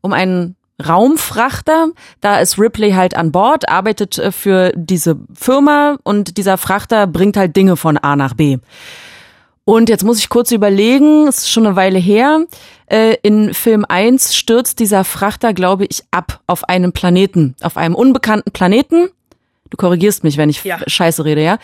[0.00, 1.90] um einen Raumfrachter.
[2.20, 7.36] Da ist Ripley halt an Bord, arbeitet äh, für diese Firma und dieser Frachter bringt
[7.36, 8.58] halt Dinge von A nach B.
[9.64, 12.46] Und jetzt muss ich kurz überlegen, es ist schon eine Weile her.
[12.86, 17.94] Äh, in Film 1 stürzt dieser Frachter, glaube ich, ab auf einem Planeten, auf einem
[17.94, 19.08] unbekannten Planeten.
[19.70, 20.78] Du korrigierst mich, wenn ich ja.
[20.86, 21.58] scheiße rede, ja.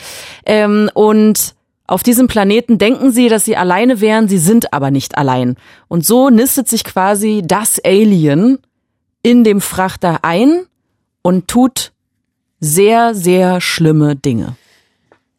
[0.46, 1.54] Ähm, und
[1.88, 5.56] auf diesem Planeten denken sie, dass sie alleine wären, sie sind aber nicht allein.
[5.88, 8.58] Und so nistet sich quasi das Alien
[9.22, 10.66] in dem Frachter ein
[11.22, 11.92] und tut
[12.60, 14.56] sehr, sehr schlimme Dinge.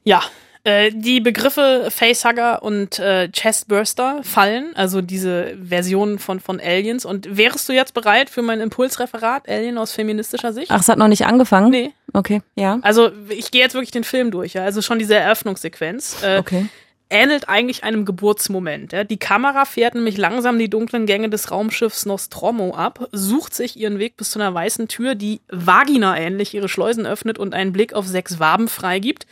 [0.04, 0.24] Ja,
[0.64, 7.06] äh, die Begriffe Facehugger und äh, Chestburster fallen, also diese Versionen von, von Aliens.
[7.06, 10.72] Und wärst du jetzt bereit für mein Impulsreferat, Alien aus feministischer Sicht?
[10.72, 11.72] Ach, es hat noch nicht angefangen?
[11.72, 11.92] Nee.
[12.14, 12.80] Okay, ja.
[12.82, 14.64] Also ich gehe jetzt wirklich den Film durch, ja.
[14.64, 16.24] Also schon diese Eröffnungssequenz.
[16.24, 16.68] Äh, okay
[17.10, 18.94] ähnelt eigentlich einem Geburtsmoment.
[18.94, 19.04] Ja.
[19.04, 24.00] Die Kamera fährt nämlich langsam die dunklen Gänge des Raumschiffs Nostromo ab, sucht sich ihren
[24.00, 27.94] Weg bis zu einer weißen Tür, die Vagina ähnlich ihre Schleusen öffnet und einen Blick
[27.94, 29.26] auf sechs Waben freigibt.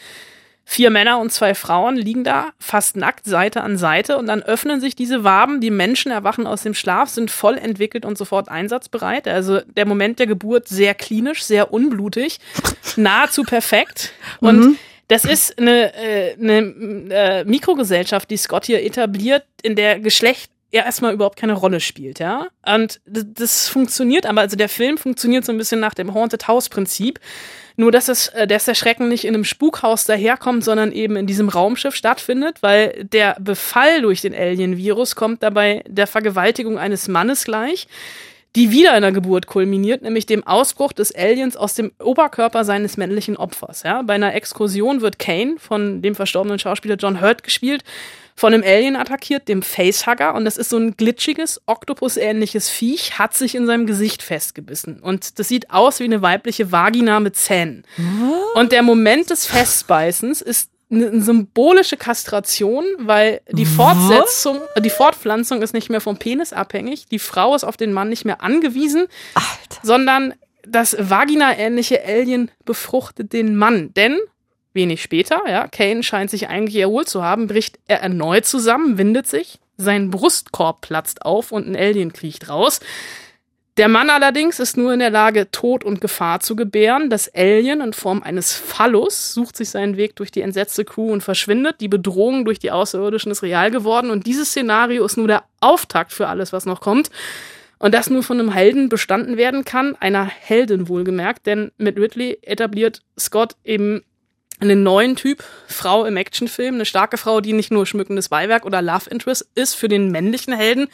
[0.70, 4.82] Vier Männer und zwei Frauen liegen da, fast nackt, Seite an Seite, und dann öffnen
[4.82, 9.30] sich diese Waben, die Menschen erwachen aus dem Schlaf, sind voll entwickelt und sofort einsatzbereit.
[9.30, 12.42] Also der Moment der Geburt sehr klinisch, sehr unblutig,
[12.98, 14.12] nahezu perfekt.
[14.42, 14.78] Und mhm.
[15.08, 16.58] das ist eine, äh, eine
[17.12, 22.20] äh, Mikrogesellschaft, die Scott hier etabliert, in der Geschlecht ja erstmal überhaupt keine Rolle spielt,
[22.20, 22.48] ja.
[22.66, 26.70] Und das funktioniert aber, also der Film funktioniert so ein bisschen nach dem Haunted House
[26.70, 27.20] Prinzip.
[27.80, 31.28] Nur, dass, es, äh, dass der Schrecken nicht in einem Spukhaus daherkommt, sondern eben in
[31.28, 37.46] diesem Raumschiff stattfindet, weil der Befall durch den Alien-Virus kommt dabei der Vergewaltigung eines Mannes
[37.46, 37.88] gleich
[38.56, 42.98] die wieder in der Geburt kulminiert, nämlich dem Ausbruch des Aliens aus dem Oberkörper seines
[42.98, 43.84] männlichen Opfers.
[43.84, 44.02] Ja?
[44.02, 47.84] Bei einer Exkursion wird Kane von dem verstorbenen Schauspieler John Hurt gespielt
[48.38, 50.36] von einem Alien attackiert, dem Facehugger.
[50.36, 55.00] Und das ist so ein glitschiges, Oktopus-ähnliches Viech, hat sich in seinem Gesicht festgebissen.
[55.00, 57.84] Und das sieht aus wie eine weibliche Vagina mit Zähnen.
[58.54, 65.74] Und der Moment des Festbeißens ist eine symbolische Kastration, weil die Fortsetzung, die Fortpflanzung ist
[65.74, 67.08] nicht mehr vom Penis abhängig.
[67.08, 69.82] Die Frau ist auf den Mann nicht mehr angewiesen, Alter.
[69.84, 70.34] sondern
[70.66, 73.94] das vagina-ähnliche Alien befruchtet den Mann.
[73.96, 74.18] Denn
[74.78, 79.28] Wenig später, ja, Kane scheint sich eigentlich erholt zu haben, bricht er erneut zusammen, windet
[79.28, 82.80] sich, sein Brustkorb platzt auf und ein Alien kriecht raus.
[83.78, 87.12] Der Mann allerdings ist nur in der Lage, Tod und Gefahr zu gebären.
[87.12, 91.22] Das Alien in Form eines Phallus sucht sich seinen Weg durch die entsetzte Crew und
[91.22, 91.80] verschwindet.
[91.80, 96.12] Die Bedrohung durch die Außerirdischen ist real geworden und dieses Szenario ist nur der Auftakt
[96.12, 97.12] für alles, was noch kommt.
[97.78, 102.40] Und das nur von einem Helden bestanden werden kann, einer Heldin wohlgemerkt, denn mit Ridley
[102.42, 104.02] etabliert Scott eben
[104.60, 108.82] einen neuen Typ Frau im Actionfilm, eine starke Frau, die nicht nur schmückendes Beiwerk oder
[108.82, 110.88] Love Interest ist für den männlichen Helden,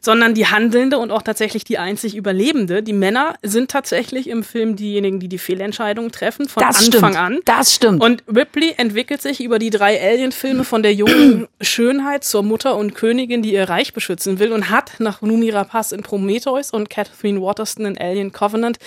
[0.00, 2.82] sondern die handelnde und auch tatsächlich die einzig Überlebende.
[2.82, 7.16] Die Männer sind tatsächlich im Film diejenigen, die die Fehlentscheidungen treffen von das Anfang stimmt.
[7.16, 7.38] an.
[7.44, 8.02] Das stimmt.
[8.02, 12.94] Und Ripley entwickelt sich über die drei Alien-Filme von der jungen Schönheit zur Mutter und
[12.94, 17.40] Königin, die ihr Reich beschützen will und hat nach Numi Rapaz in Prometheus und Catherine
[17.40, 18.78] Waterston in Alien Covenant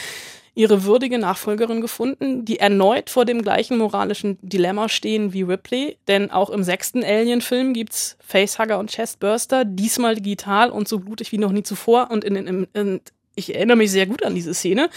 [0.55, 6.31] ihre würdige Nachfolgerin gefunden, die erneut vor dem gleichen moralischen Dilemma stehen wie Ripley, denn
[6.31, 11.51] auch im sechsten Alien-Film gibt's Facehugger und Chestburster, diesmal digital und so blutig wie noch
[11.51, 13.01] nie zuvor und in, in, in
[13.35, 14.89] ich erinnere mich sehr gut an diese Szene.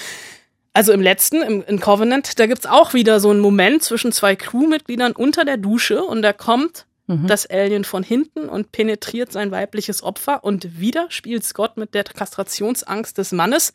[0.73, 4.37] Also im letzten, im, in Covenant, da gibt's auch wieder so einen Moment zwischen zwei
[4.37, 7.27] Crewmitgliedern unter der Dusche und da kommt mhm.
[7.27, 12.05] das Alien von hinten und penetriert sein weibliches Opfer und wieder spielt Scott mit der
[12.05, 13.73] Kastrationsangst des Mannes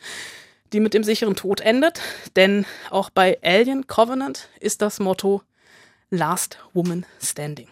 [0.73, 2.01] die mit dem sicheren Tod endet.
[2.35, 5.41] Denn auch bei Alien Covenant ist das Motto
[6.09, 7.67] Last Woman Standing.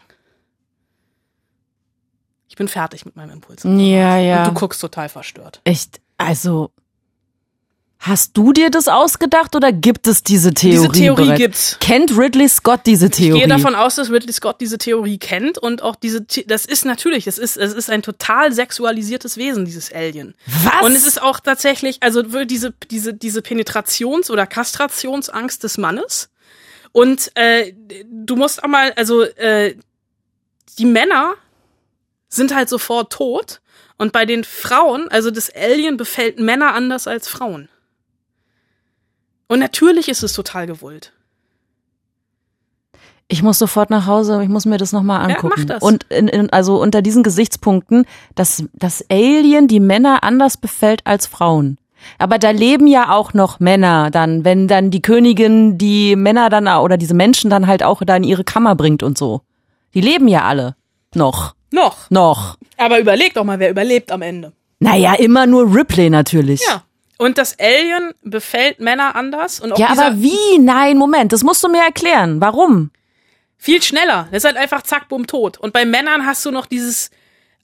[2.47, 3.63] Ich bin fertig mit meinem Impuls.
[3.63, 4.45] Ja, ja.
[4.45, 5.61] Und du guckst total verstört.
[5.63, 6.71] Echt, also
[8.03, 10.87] Hast du dir das ausgedacht oder gibt es diese Theorie?
[10.87, 11.39] Diese Theorie bereits?
[11.39, 11.77] gibt's.
[11.79, 13.37] Kennt Ridley Scott diese Theorie?
[13.37, 16.83] Ich gehe davon aus, dass Ridley Scott diese Theorie kennt und auch diese, das ist
[16.83, 20.33] natürlich, das ist, es ist ein total sexualisiertes Wesen, dieses Alien.
[20.47, 20.83] Was?
[20.83, 26.31] Und es ist auch tatsächlich, also diese, diese, diese Penetrations- oder Kastrationsangst des Mannes.
[26.93, 27.71] Und äh,
[28.09, 29.75] du musst auch mal, also äh,
[30.79, 31.35] die Männer
[32.29, 33.61] sind halt sofort tot.
[33.99, 37.69] Und bei den Frauen, also das Alien befällt Männer anders als Frauen.
[39.51, 41.11] Und natürlich ist es total gewollt.
[43.27, 45.55] Ich muss sofort nach Hause, ich muss mir das nochmal angucken.
[45.57, 45.83] mach das.
[45.83, 51.27] Und in, in, also unter diesen Gesichtspunkten, dass das Alien die Männer anders befällt als
[51.27, 51.77] Frauen.
[52.17, 56.69] Aber da leben ja auch noch Männer dann, wenn dann die Königin die Männer dann
[56.69, 59.41] oder diese Menschen dann halt auch da in ihre Kammer bringt und so.
[59.93, 60.77] Die leben ja alle.
[61.13, 61.55] Noch.
[61.71, 62.09] Noch.
[62.09, 62.55] Noch.
[62.77, 64.53] Aber überleg doch mal, wer überlebt am Ende.
[64.79, 66.61] Naja, immer nur Ripley natürlich.
[66.65, 66.83] Ja.
[67.21, 70.57] Und das Alien befällt Männer anders und auch Ja, aber wie?
[70.57, 72.41] Nein, Moment, das musst du mir erklären.
[72.41, 72.89] Warum?
[73.63, 74.27] viel schneller.
[74.31, 75.59] Das ist halt einfach zack, bumm, tot.
[75.59, 77.11] Und bei Männern hast du noch dieses,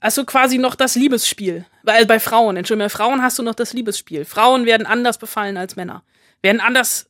[0.00, 1.64] hast du quasi noch das Liebesspiel.
[1.82, 4.24] Weil bei Frauen, Entschuldigung, bei Frauen hast du noch das Liebesspiel.
[4.24, 6.04] Frauen werden anders befallen als Männer.
[6.40, 7.06] Werden anders,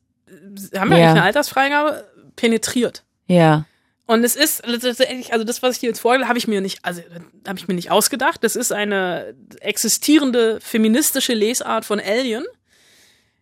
[0.74, 1.04] haben wir Ja.
[1.04, 2.08] eigentlich eine Altersfreigabe?
[2.34, 3.04] Penetriert.
[3.26, 3.66] Ja.
[4.10, 6.78] Und es ist letztendlich, also das, was ich dir jetzt vorgelegt habe ich mir nicht,
[6.82, 7.02] also
[7.46, 8.42] habe ich mir nicht ausgedacht.
[8.42, 12.44] Das ist eine existierende feministische Lesart von Alien,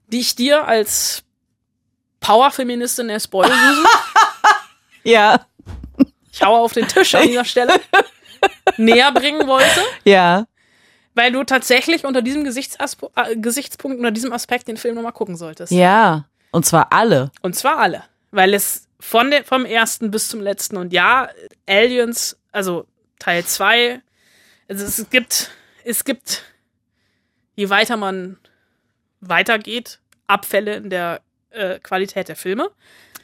[0.09, 1.23] die ich dir als
[2.21, 3.85] Powerfeministin der Spoilsusen,
[5.05, 5.47] Ja.
[6.33, 7.75] ich haue auf den Tisch an dieser Stelle,
[8.77, 10.47] näher bringen wollte, Ja.
[11.15, 15.37] weil du tatsächlich unter diesem Gesichtsaspo äh, Gesichtspunkt, unter diesem Aspekt den Film nochmal gucken
[15.37, 15.71] solltest.
[15.71, 16.25] Ja.
[16.51, 17.31] Und zwar alle.
[17.43, 18.03] Und zwar alle.
[18.33, 21.29] Weil es von der, vom ersten bis zum letzten und ja,
[21.69, 22.89] Aliens, also
[23.21, 24.01] Teil 2,
[24.69, 25.53] also es gibt,
[25.85, 26.43] es gibt,
[27.55, 28.37] je weiter man
[29.21, 32.69] weitergeht, Abfälle in der äh, Qualität der Filme.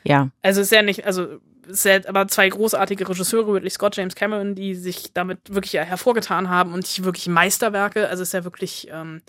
[0.04, 0.30] Ja.
[0.40, 4.54] Also es ist ja nicht, also ja aber zwei großartige Regisseure, Ridley Scott, James Cameron,
[4.54, 8.08] die sich damit wirklich hervorgetan haben und wirklich Meisterwerke.
[8.08, 9.20] Also es ist ja wirklich ähm,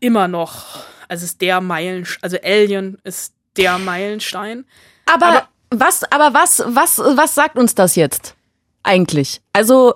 [0.00, 4.64] immer noch, also es ist der Meilenstein, also Alien ist der Meilenstein.
[5.06, 8.34] Aber, Aber- was, aber was, was, was sagt uns das jetzt?
[8.82, 9.40] Eigentlich.
[9.52, 9.94] Also,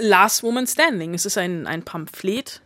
[0.00, 1.14] Last Woman Standing.
[1.14, 2.60] Es ist ein, ein Pamphlet.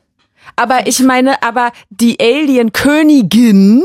[0.57, 3.83] aber ich meine, aber die Alien-Königin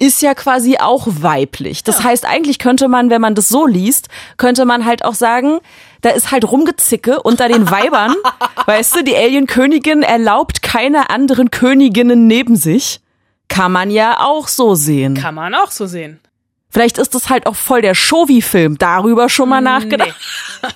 [0.00, 1.82] ist ja quasi auch weiblich.
[1.82, 5.58] Das heißt, eigentlich könnte man, wenn man das so liest, könnte man halt auch sagen,
[6.02, 8.14] da ist halt Rumgezicke unter den Weibern.
[8.66, 13.00] weißt du, die Alien-Königin erlaubt keine anderen Königinnen neben sich.
[13.48, 15.14] Kann man ja auch so sehen.
[15.14, 16.20] Kann man auch so sehen.
[16.70, 18.78] Vielleicht ist das halt auch voll der Shovi-Film.
[18.78, 20.14] Darüber schon mal nachgedacht.
[20.62, 20.68] Nee.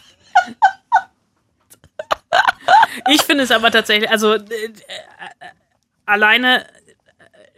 [3.14, 4.70] ich finde es aber tatsächlich, also äh, äh,
[6.07, 6.64] alleine,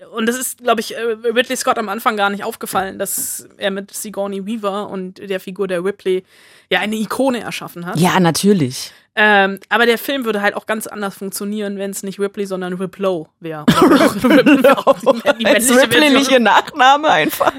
[0.01, 3.49] äh, und das ist, glaube ich, äh, Ridley Scott am Anfang gar nicht aufgefallen, dass
[3.57, 6.25] er mit Sigourney Weaver und der Figur der Ripley
[6.71, 7.99] ja eine Ikone erschaffen hat.
[7.99, 8.93] Ja, natürlich.
[9.17, 12.73] Ähm, aber der Film würde halt auch ganz anders funktionieren, wenn es nicht Ripley, sondern
[12.73, 13.65] Riplow wäre.
[15.45, 17.53] Als Ripley nicht ihr Nachname einfach.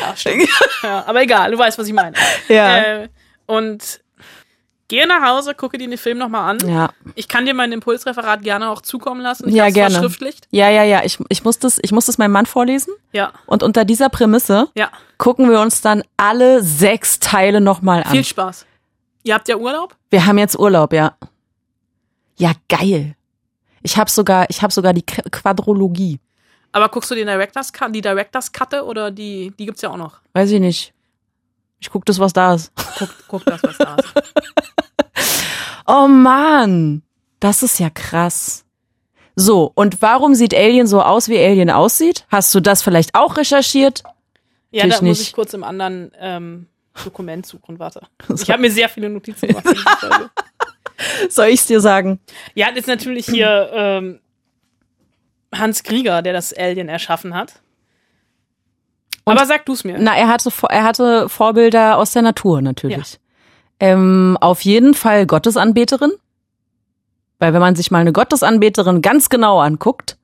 [0.00, 0.48] Ja, stimmt.
[0.82, 2.16] ja, aber egal, du weißt, was ich meine.
[2.48, 2.78] Ja.
[2.78, 3.08] Äh,
[3.44, 4.00] und
[4.88, 6.68] gehe nach Hause, gucke dir den Film nochmal an.
[6.68, 6.90] Ja.
[7.14, 9.48] Ich kann dir mein Impulsreferat gerne auch zukommen lassen.
[9.48, 9.94] Ich Ja, gerne.
[9.94, 10.46] verschriftlicht.
[10.50, 11.02] Ja, ja, ja.
[11.04, 12.94] Ich, ich, muss das, ich muss das meinem Mann vorlesen.
[13.12, 14.90] Ja, Und unter dieser Prämisse ja.
[15.18, 18.10] gucken wir uns dann alle sechs Teile nochmal an.
[18.12, 18.64] Viel Spaß.
[19.24, 19.94] Ihr habt ja Urlaub?
[20.12, 21.16] Wir haben jetzt Urlaub, ja.
[22.36, 23.16] Ja, geil.
[23.82, 26.20] Ich habe sogar, ich habe sogar die Qu- Quadrologie.
[26.70, 29.96] Aber guckst du den Directors Cut, die Directors Cutte oder die, die gibt's ja auch
[29.96, 30.20] noch?
[30.34, 30.92] Weiß ich nicht.
[31.80, 32.72] Ich guck das, was da ist.
[32.98, 34.12] Guck, guck das, was da ist.
[35.86, 37.02] Oh man,
[37.40, 38.64] das ist ja krass.
[39.34, 42.24] So, und warum sieht Alien so aus, wie Alien aussieht?
[42.30, 44.04] Hast du das vielleicht auch recherchiert?
[44.70, 46.66] Ja, Natürlich da muss ich kurz im anderen ähm,
[47.04, 48.02] Dokument suchen, warte.
[48.34, 49.66] Ich habe mir sehr viele Notizen gemacht.
[51.28, 52.20] Soll ich's dir sagen?
[52.54, 54.20] Ja, das ist natürlich hier ähm,
[55.54, 57.60] Hans Krieger, der das Alien erschaffen hat.
[59.24, 59.98] Aber sag du's mir.
[59.98, 63.18] Na, er hatte, er hatte Vorbilder aus der Natur natürlich.
[63.78, 66.12] Ähm, auf jeden Fall Gottesanbeterin.
[67.38, 70.16] Weil wenn man sich mal eine Gottesanbeterin ganz genau anguckt,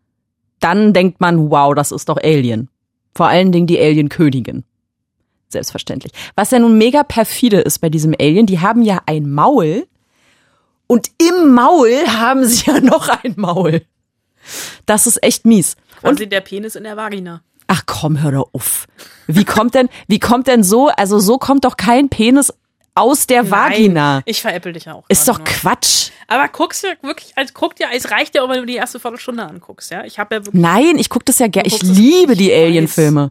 [0.61, 2.69] dann denkt man, wow, das ist doch Alien.
[3.15, 4.65] Vor allen Dingen die Alien-Königin.
[5.49, 6.13] Selbstverständlich.
[6.35, 9.87] Was ja nun mega perfide ist bei diesem Alien, die haben ja ein Maul
[10.87, 13.83] und im Maul haben sie ja noch ein Maul.
[14.87, 15.77] Das ist echt mies.
[16.01, 17.43] Quasi der Penis in der Vagina.
[17.67, 18.87] Ach komm, hör doch auf.
[19.27, 22.53] Wie kommt denn, wie kommt denn so, also so kommt doch kein Penis
[22.95, 24.15] aus der Vagina.
[24.15, 25.05] Nein, ich veräppel dich auch.
[25.09, 25.47] Ist doch nur.
[25.47, 26.11] Quatsch.
[26.27, 28.99] Aber guckst du wirklich, also guck dir, es reicht ja auch, wenn du die erste
[28.99, 30.05] Viertelstunde anguckst, ja?
[30.05, 30.61] Ich habe ja wirklich.
[30.61, 31.69] Nein, ich guck das ja gerne.
[31.69, 32.53] Ich liebe die.
[32.53, 33.31] Alien-Filme.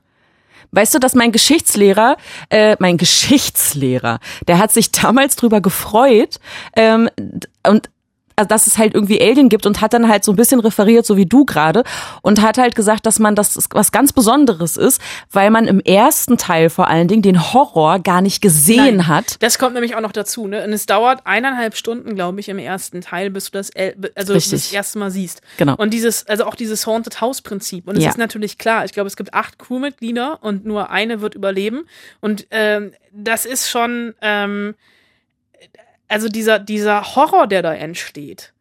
[0.71, 2.17] Weißt du, dass mein Geschichtslehrer,
[2.49, 6.39] äh, mein Geschichtslehrer, der hat sich damals drüber gefreut
[6.75, 7.09] ähm,
[7.65, 7.89] und
[8.37, 11.05] also dass es halt irgendwie Alien gibt und hat dann halt so ein bisschen referiert,
[11.05, 11.83] so wie du gerade,
[12.21, 16.37] und hat halt gesagt, dass man das was ganz Besonderes ist, weil man im ersten
[16.37, 19.37] Teil vor allen Dingen den Horror gar nicht gesehen Nein, hat.
[19.41, 20.63] Das kommt nämlich auch noch dazu, ne?
[20.63, 23.71] Und es dauert eineinhalb Stunden, glaube ich, im ersten Teil, bis du das,
[24.15, 24.51] also Richtig.
[24.51, 25.41] das erste Mal siehst.
[25.57, 25.75] Genau.
[25.75, 27.87] Und dieses, also auch dieses Haunted House Prinzip.
[27.87, 28.11] Und es Ja.
[28.11, 31.87] ist natürlich klar, ich glaube, es gibt acht Crewmitglieder und nur eine wird überleben.
[32.21, 34.75] Und ähm, das ist schon, ähm,
[36.07, 38.53] also dieser, dieser Horror, der da entsteht.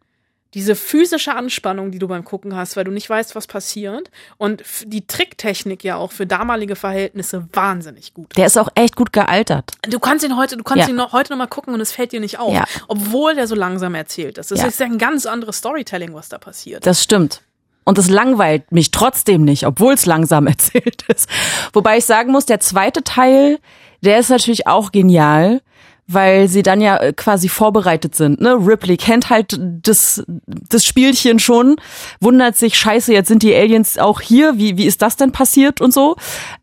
[0.55, 4.11] Diese physische Anspannung, die du beim Gucken hast, weil du nicht weißt, was passiert.
[4.39, 8.35] Und die Tricktechnik ja auch für damalige Verhältnisse wahnsinnig gut.
[8.39, 9.73] Der ist auch echt gut gealtert.
[9.83, 10.89] Du kannst ihn heute, du kannst Ja.
[10.89, 12.65] ihn noch, heute noch mal gucken und es fällt dir nicht auf, Ja.
[12.89, 14.51] obwohl der so langsam erzählt ist.
[14.51, 14.67] Das Ja.
[14.67, 16.87] ist ja ein ganz anderes Storytelling, was da passiert.
[16.87, 17.43] Das stimmt.
[17.85, 21.29] Und es langweilt mich trotzdem nicht, obwohl es langsam erzählt ist.
[21.75, 23.59] Wobei ich sagen muss, der zweite Teil,
[24.01, 25.61] der ist natürlich auch genial,
[26.07, 28.41] weil sie dann ja äh, quasi vorbereitet sind.
[28.41, 28.55] Ne?
[28.55, 31.77] Ripley kennt halt das, das Spielchen schon,
[32.21, 35.81] wundert sich, scheiße, jetzt sind die Aliens auch hier, wie, wie ist das denn passiert
[35.81, 36.17] und so,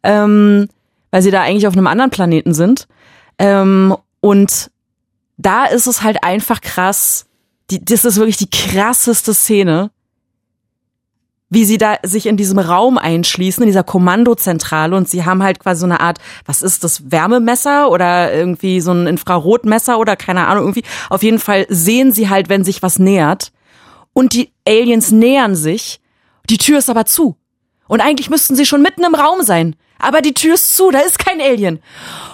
[0.03, 0.69] ähm,
[1.11, 2.87] weil sie da eigentlich auf einem anderen Planeten sind.
[3.37, 4.71] Ähm, und
[5.37, 7.25] da ist es halt einfach krass,
[7.69, 9.91] die, das ist wirklich die krasseste Szene,
[11.53, 15.59] wie sie da sich in diesem Raum einschließen, in dieser Kommandozentrale und sie haben halt
[15.59, 20.47] quasi so eine Art, was ist das, Wärmemesser oder irgendwie so ein Infrarotmesser oder keine
[20.47, 20.83] Ahnung, irgendwie.
[21.09, 23.51] Auf jeden Fall sehen sie halt, wenn sich was nähert
[24.13, 26.01] und die Aliens nähern sich,
[26.49, 27.37] die Tür ist aber zu.
[27.87, 29.75] Und eigentlich müssten sie schon mitten im Raum sein.
[29.99, 31.79] Aber die Tür ist zu, da ist kein Alien.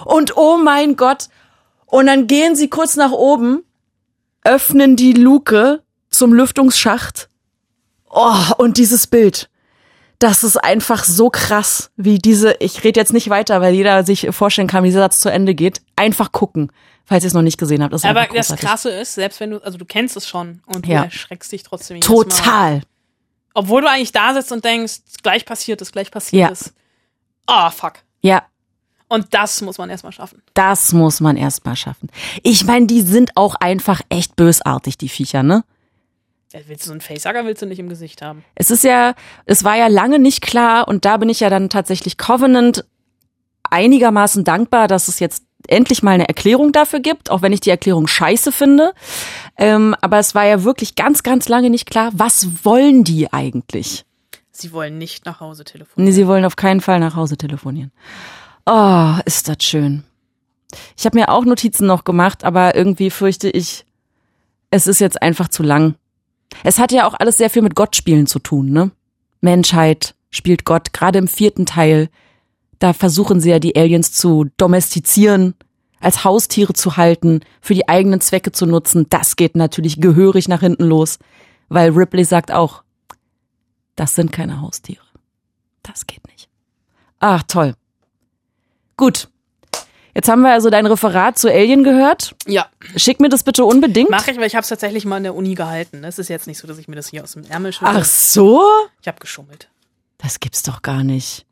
[0.06, 1.28] Und oh mein Gott.
[1.86, 3.64] Und dann gehen sie kurz nach oben,
[4.44, 7.30] öffnen die Luke zum Lüftungsschacht
[8.10, 9.49] Oh, und dieses Bild.
[10.20, 14.28] Das ist einfach so krass, wie diese, ich rede jetzt nicht weiter, weil jeder sich
[14.32, 15.82] vorstellen kann, wie dieser Satz zu Ende geht.
[15.95, 16.72] Einfach gucken,
[17.05, 17.93] falls ihr es noch nicht gesehen habt.
[17.93, 18.53] Das Aber das.
[18.57, 21.03] Krasse ist, selbst wenn du, also du kennst es schon und du Ja.
[21.05, 22.01] erschreckst dich trotzdem.
[22.01, 22.82] Total.
[23.53, 26.51] Obwohl du eigentlich da sitzt und denkst, gleich passiert es, gleich passiert Ja.
[26.51, 26.74] es.
[27.45, 27.93] Ah, fuck.
[28.22, 28.43] Ja,
[29.07, 30.41] Und das muss man erstmal schaffen.
[30.53, 32.10] das muss man erst mal schaffen.
[32.43, 35.64] Ich meine, die sind auch einfach echt bösartig, die Viecher, ne?
[36.54, 38.43] Ja, Willst du so einen Facehacker willst du nicht im Gesicht haben.
[38.56, 39.14] Es ist ja,
[39.45, 42.86] es war ja lange nicht klar und da bin ich ja dann tatsächlich Covenant
[43.70, 47.70] einigermaßen dankbar, dass es jetzt endlich mal eine Erklärung dafür gibt, auch wenn ich die
[47.70, 48.93] Erklärung scheiße finde.
[49.58, 54.06] Ähm, aber es war ja wirklich ganz, ganz lange nicht klar, was wollen die eigentlich?
[54.52, 56.10] Sie wollen nicht nach Hause telefonieren.
[56.10, 57.91] Nee, sie wollen auf keinen Fall nach Hause telefonieren.
[58.66, 60.04] Oh, ist das schön.
[60.97, 63.86] Ich habe mir auch Notizen noch gemacht, aber irgendwie fürchte ich,
[64.72, 65.95] es ist jetzt einfach zu lang.
[66.64, 68.91] Es hat ja auch alles sehr viel mit Gottspielen zu tun, ne?
[69.41, 72.10] Menschheit spielt Gott, gerade im vierten Teil.
[72.80, 75.56] Da versuchen sie ja die Aliens zu domestizieren,
[76.00, 79.08] als Haustiere zu halten, für die eigenen Zwecke zu nutzen.
[79.10, 81.20] Das geht natürlich gehörig nach hinten los,
[81.68, 82.84] weil Ripley sagt auch,
[83.95, 85.04] das sind keine Haustiere.
[85.84, 86.50] Das geht nicht.
[87.20, 87.76] Ach, toll.
[88.95, 89.30] Gut.
[90.16, 92.36] Jetzt haben wir also dein Referat zu Alien gehört.
[92.47, 94.10] Ja, Schick mir das bitte unbedingt.
[94.10, 96.03] mache ich, weil ich habe es tatsächlich mal in der Uni gehalten.
[96.03, 97.95] Es ist jetzt nicht so, dass ich mir das hier aus dem Ärmel schüttle.
[97.99, 98.62] Ach so?
[99.01, 99.70] Ich habe geschummelt.
[100.18, 101.45] Das gibt's doch gar nicht.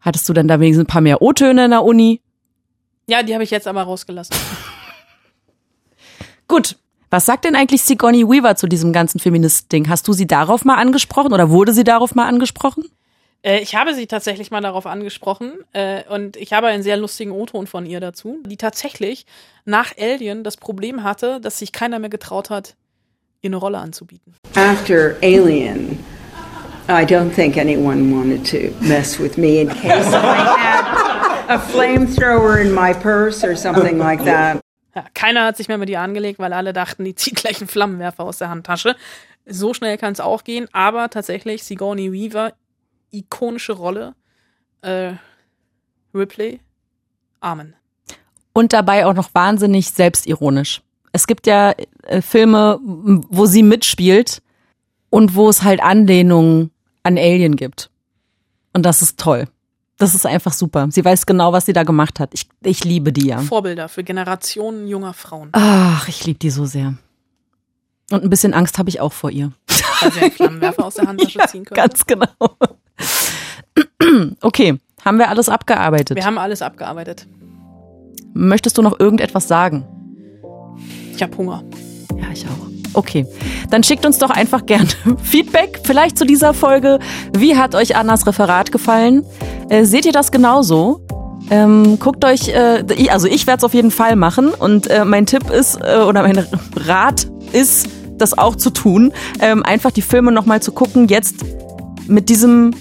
[0.00, 2.20] Hattest du denn da wenigstens ein paar mehr O-Töne in der Uni?
[3.06, 4.34] Ja, die habe ich jetzt aber rausgelassen.
[6.48, 6.76] Gut.
[7.10, 9.88] Was sagt denn eigentlich Sigourney Weaver zu diesem ganzen Feminist-Ding?
[9.90, 12.84] Hast du sie darauf mal angesprochen oder wurde sie darauf mal angesprochen?
[13.42, 17.32] Äh, ich habe sie tatsächlich mal darauf angesprochen äh, und ich habe einen sehr lustigen
[17.32, 19.26] O-Ton von ihr dazu, die tatsächlich
[19.64, 22.76] nach Alien das Problem hatte, dass sich keiner mehr getraut hat,
[23.42, 24.34] ihr eine Rolle anzubieten.
[24.54, 25.98] After Alien,
[26.88, 32.60] I don't think anyone wanted to mess with me in case I had a flamethrower
[32.60, 34.60] in my purse or something like that.
[34.94, 37.68] Ja, keiner hat sich mehr mit ihr angelegt, weil alle dachten, die zieht gleich einen
[37.68, 38.94] Flammenwerfer aus der Handtasche.
[39.46, 42.52] So schnell kann es auch gehen, aber tatsächlich Sigourney Weaver,
[43.12, 44.14] ikonische Rolle.
[44.82, 45.12] Äh,
[46.14, 46.60] Ripley,
[47.42, 47.74] Amen.
[48.54, 50.82] Und dabei auch noch wahnsinnig selbstironisch.
[51.12, 54.42] Es gibt ja äh, Filme, wo sie mitspielt
[55.10, 56.70] und wo es halt Anlehnungen
[57.02, 57.90] an Alien gibt.
[58.72, 59.48] Und das ist toll.
[59.98, 60.88] Das ist einfach super.
[60.90, 62.30] Sie weiß genau, was sie da gemacht hat.
[62.32, 63.38] Ich, ich liebe die ja.
[63.38, 65.50] Vorbilder für Generationen junger Frauen.
[65.52, 66.94] Ach, ich liebe die so sehr.
[68.10, 69.52] Und ein bisschen Angst habe ich auch vor ihr.
[70.02, 71.76] Weil sie einen Flammenwerfer aus der Handtasche ziehen können.
[71.76, 72.26] Ganz genau.
[74.40, 76.16] Okay, haben wir alles abgearbeitet.
[76.16, 77.26] Wir haben alles abgearbeitet.
[78.34, 79.86] Möchtest du noch irgendetwas sagen?
[81.14, 81.62] Ich habe Hunger.
[82.20, 82.72] Ja, ich auch.
[82.94, 83.26] Okay,
[83.70, 84.86] dann schickt uns doch einfach gerne
[85.22, 86.98] Feedback, vielleicht zu dieser Folge.
[87.36, 89.24] Wie hat euch Annas Referat gefallen?
[89.70, 91.00] Äh, seht ihr das genauso?
[91.50, 95.26] Ähm, guckt euch, äh, also ich werde es auf jeden Fall machen und äh, mein
[95.26, 96.38] Tipp ist, äh, oder mein
[96.76, 97.88] Rat ist,
[98.22, 99.12] das auch zu tun.
[99.40, 101.44] Ähm, einfach die Filme nochmal zu gucken, jetzt
[102.06, 102.74] mit diesem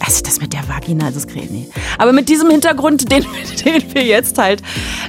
[0.00, 1.68] also das mit der Vagina, das kriege nee.
[1.98, 3.24] Aber mit diesem Hintergrund, den,
[3.64, 4.62] den wir jetzt halt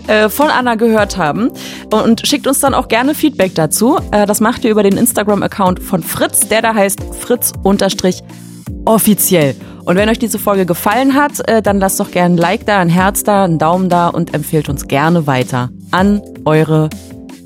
[0.08, 1.52] äh, von Anna gehört haben.
[1.92, 3.98] Und schickt uns dann auch gerne Feedback dazu.
[4.12, 9.56] Äh, das macht ihr über den Instagram-Account von Fritz, der da heißt Fritz-offiziell.
[9.86, 12.80] Und wenn euch diese Folge gefallen hat, äh, dann lasst doch gerne ein Like da,
[12.80, 16.90] ein Herz da, einen Daumen da und empfehlt uns gerne weiter an eure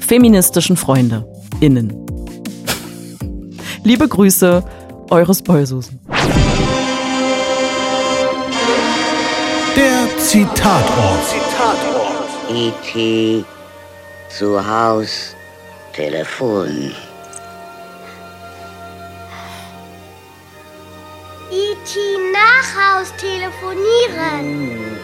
[0.03, 1.25] feministischen Freunde
[1.59, 1.93] innen.
[3.83, 4.63] Liebe Grüße,
[5.09, 5.99] eure Spoilsusen.
[9.75, 11.25] Der Zitatort.
[11.27, 12.29] Zitatort.
[12.49, 13.43] E.T.
[14.29, 15.35] zu Haus.
[15.93, 16.91] Telefon.
[21.51, 21.99] E.T.
[22.31, 24.97] nach Haus telefonieren.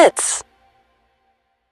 [0.00, 0.49] Hits.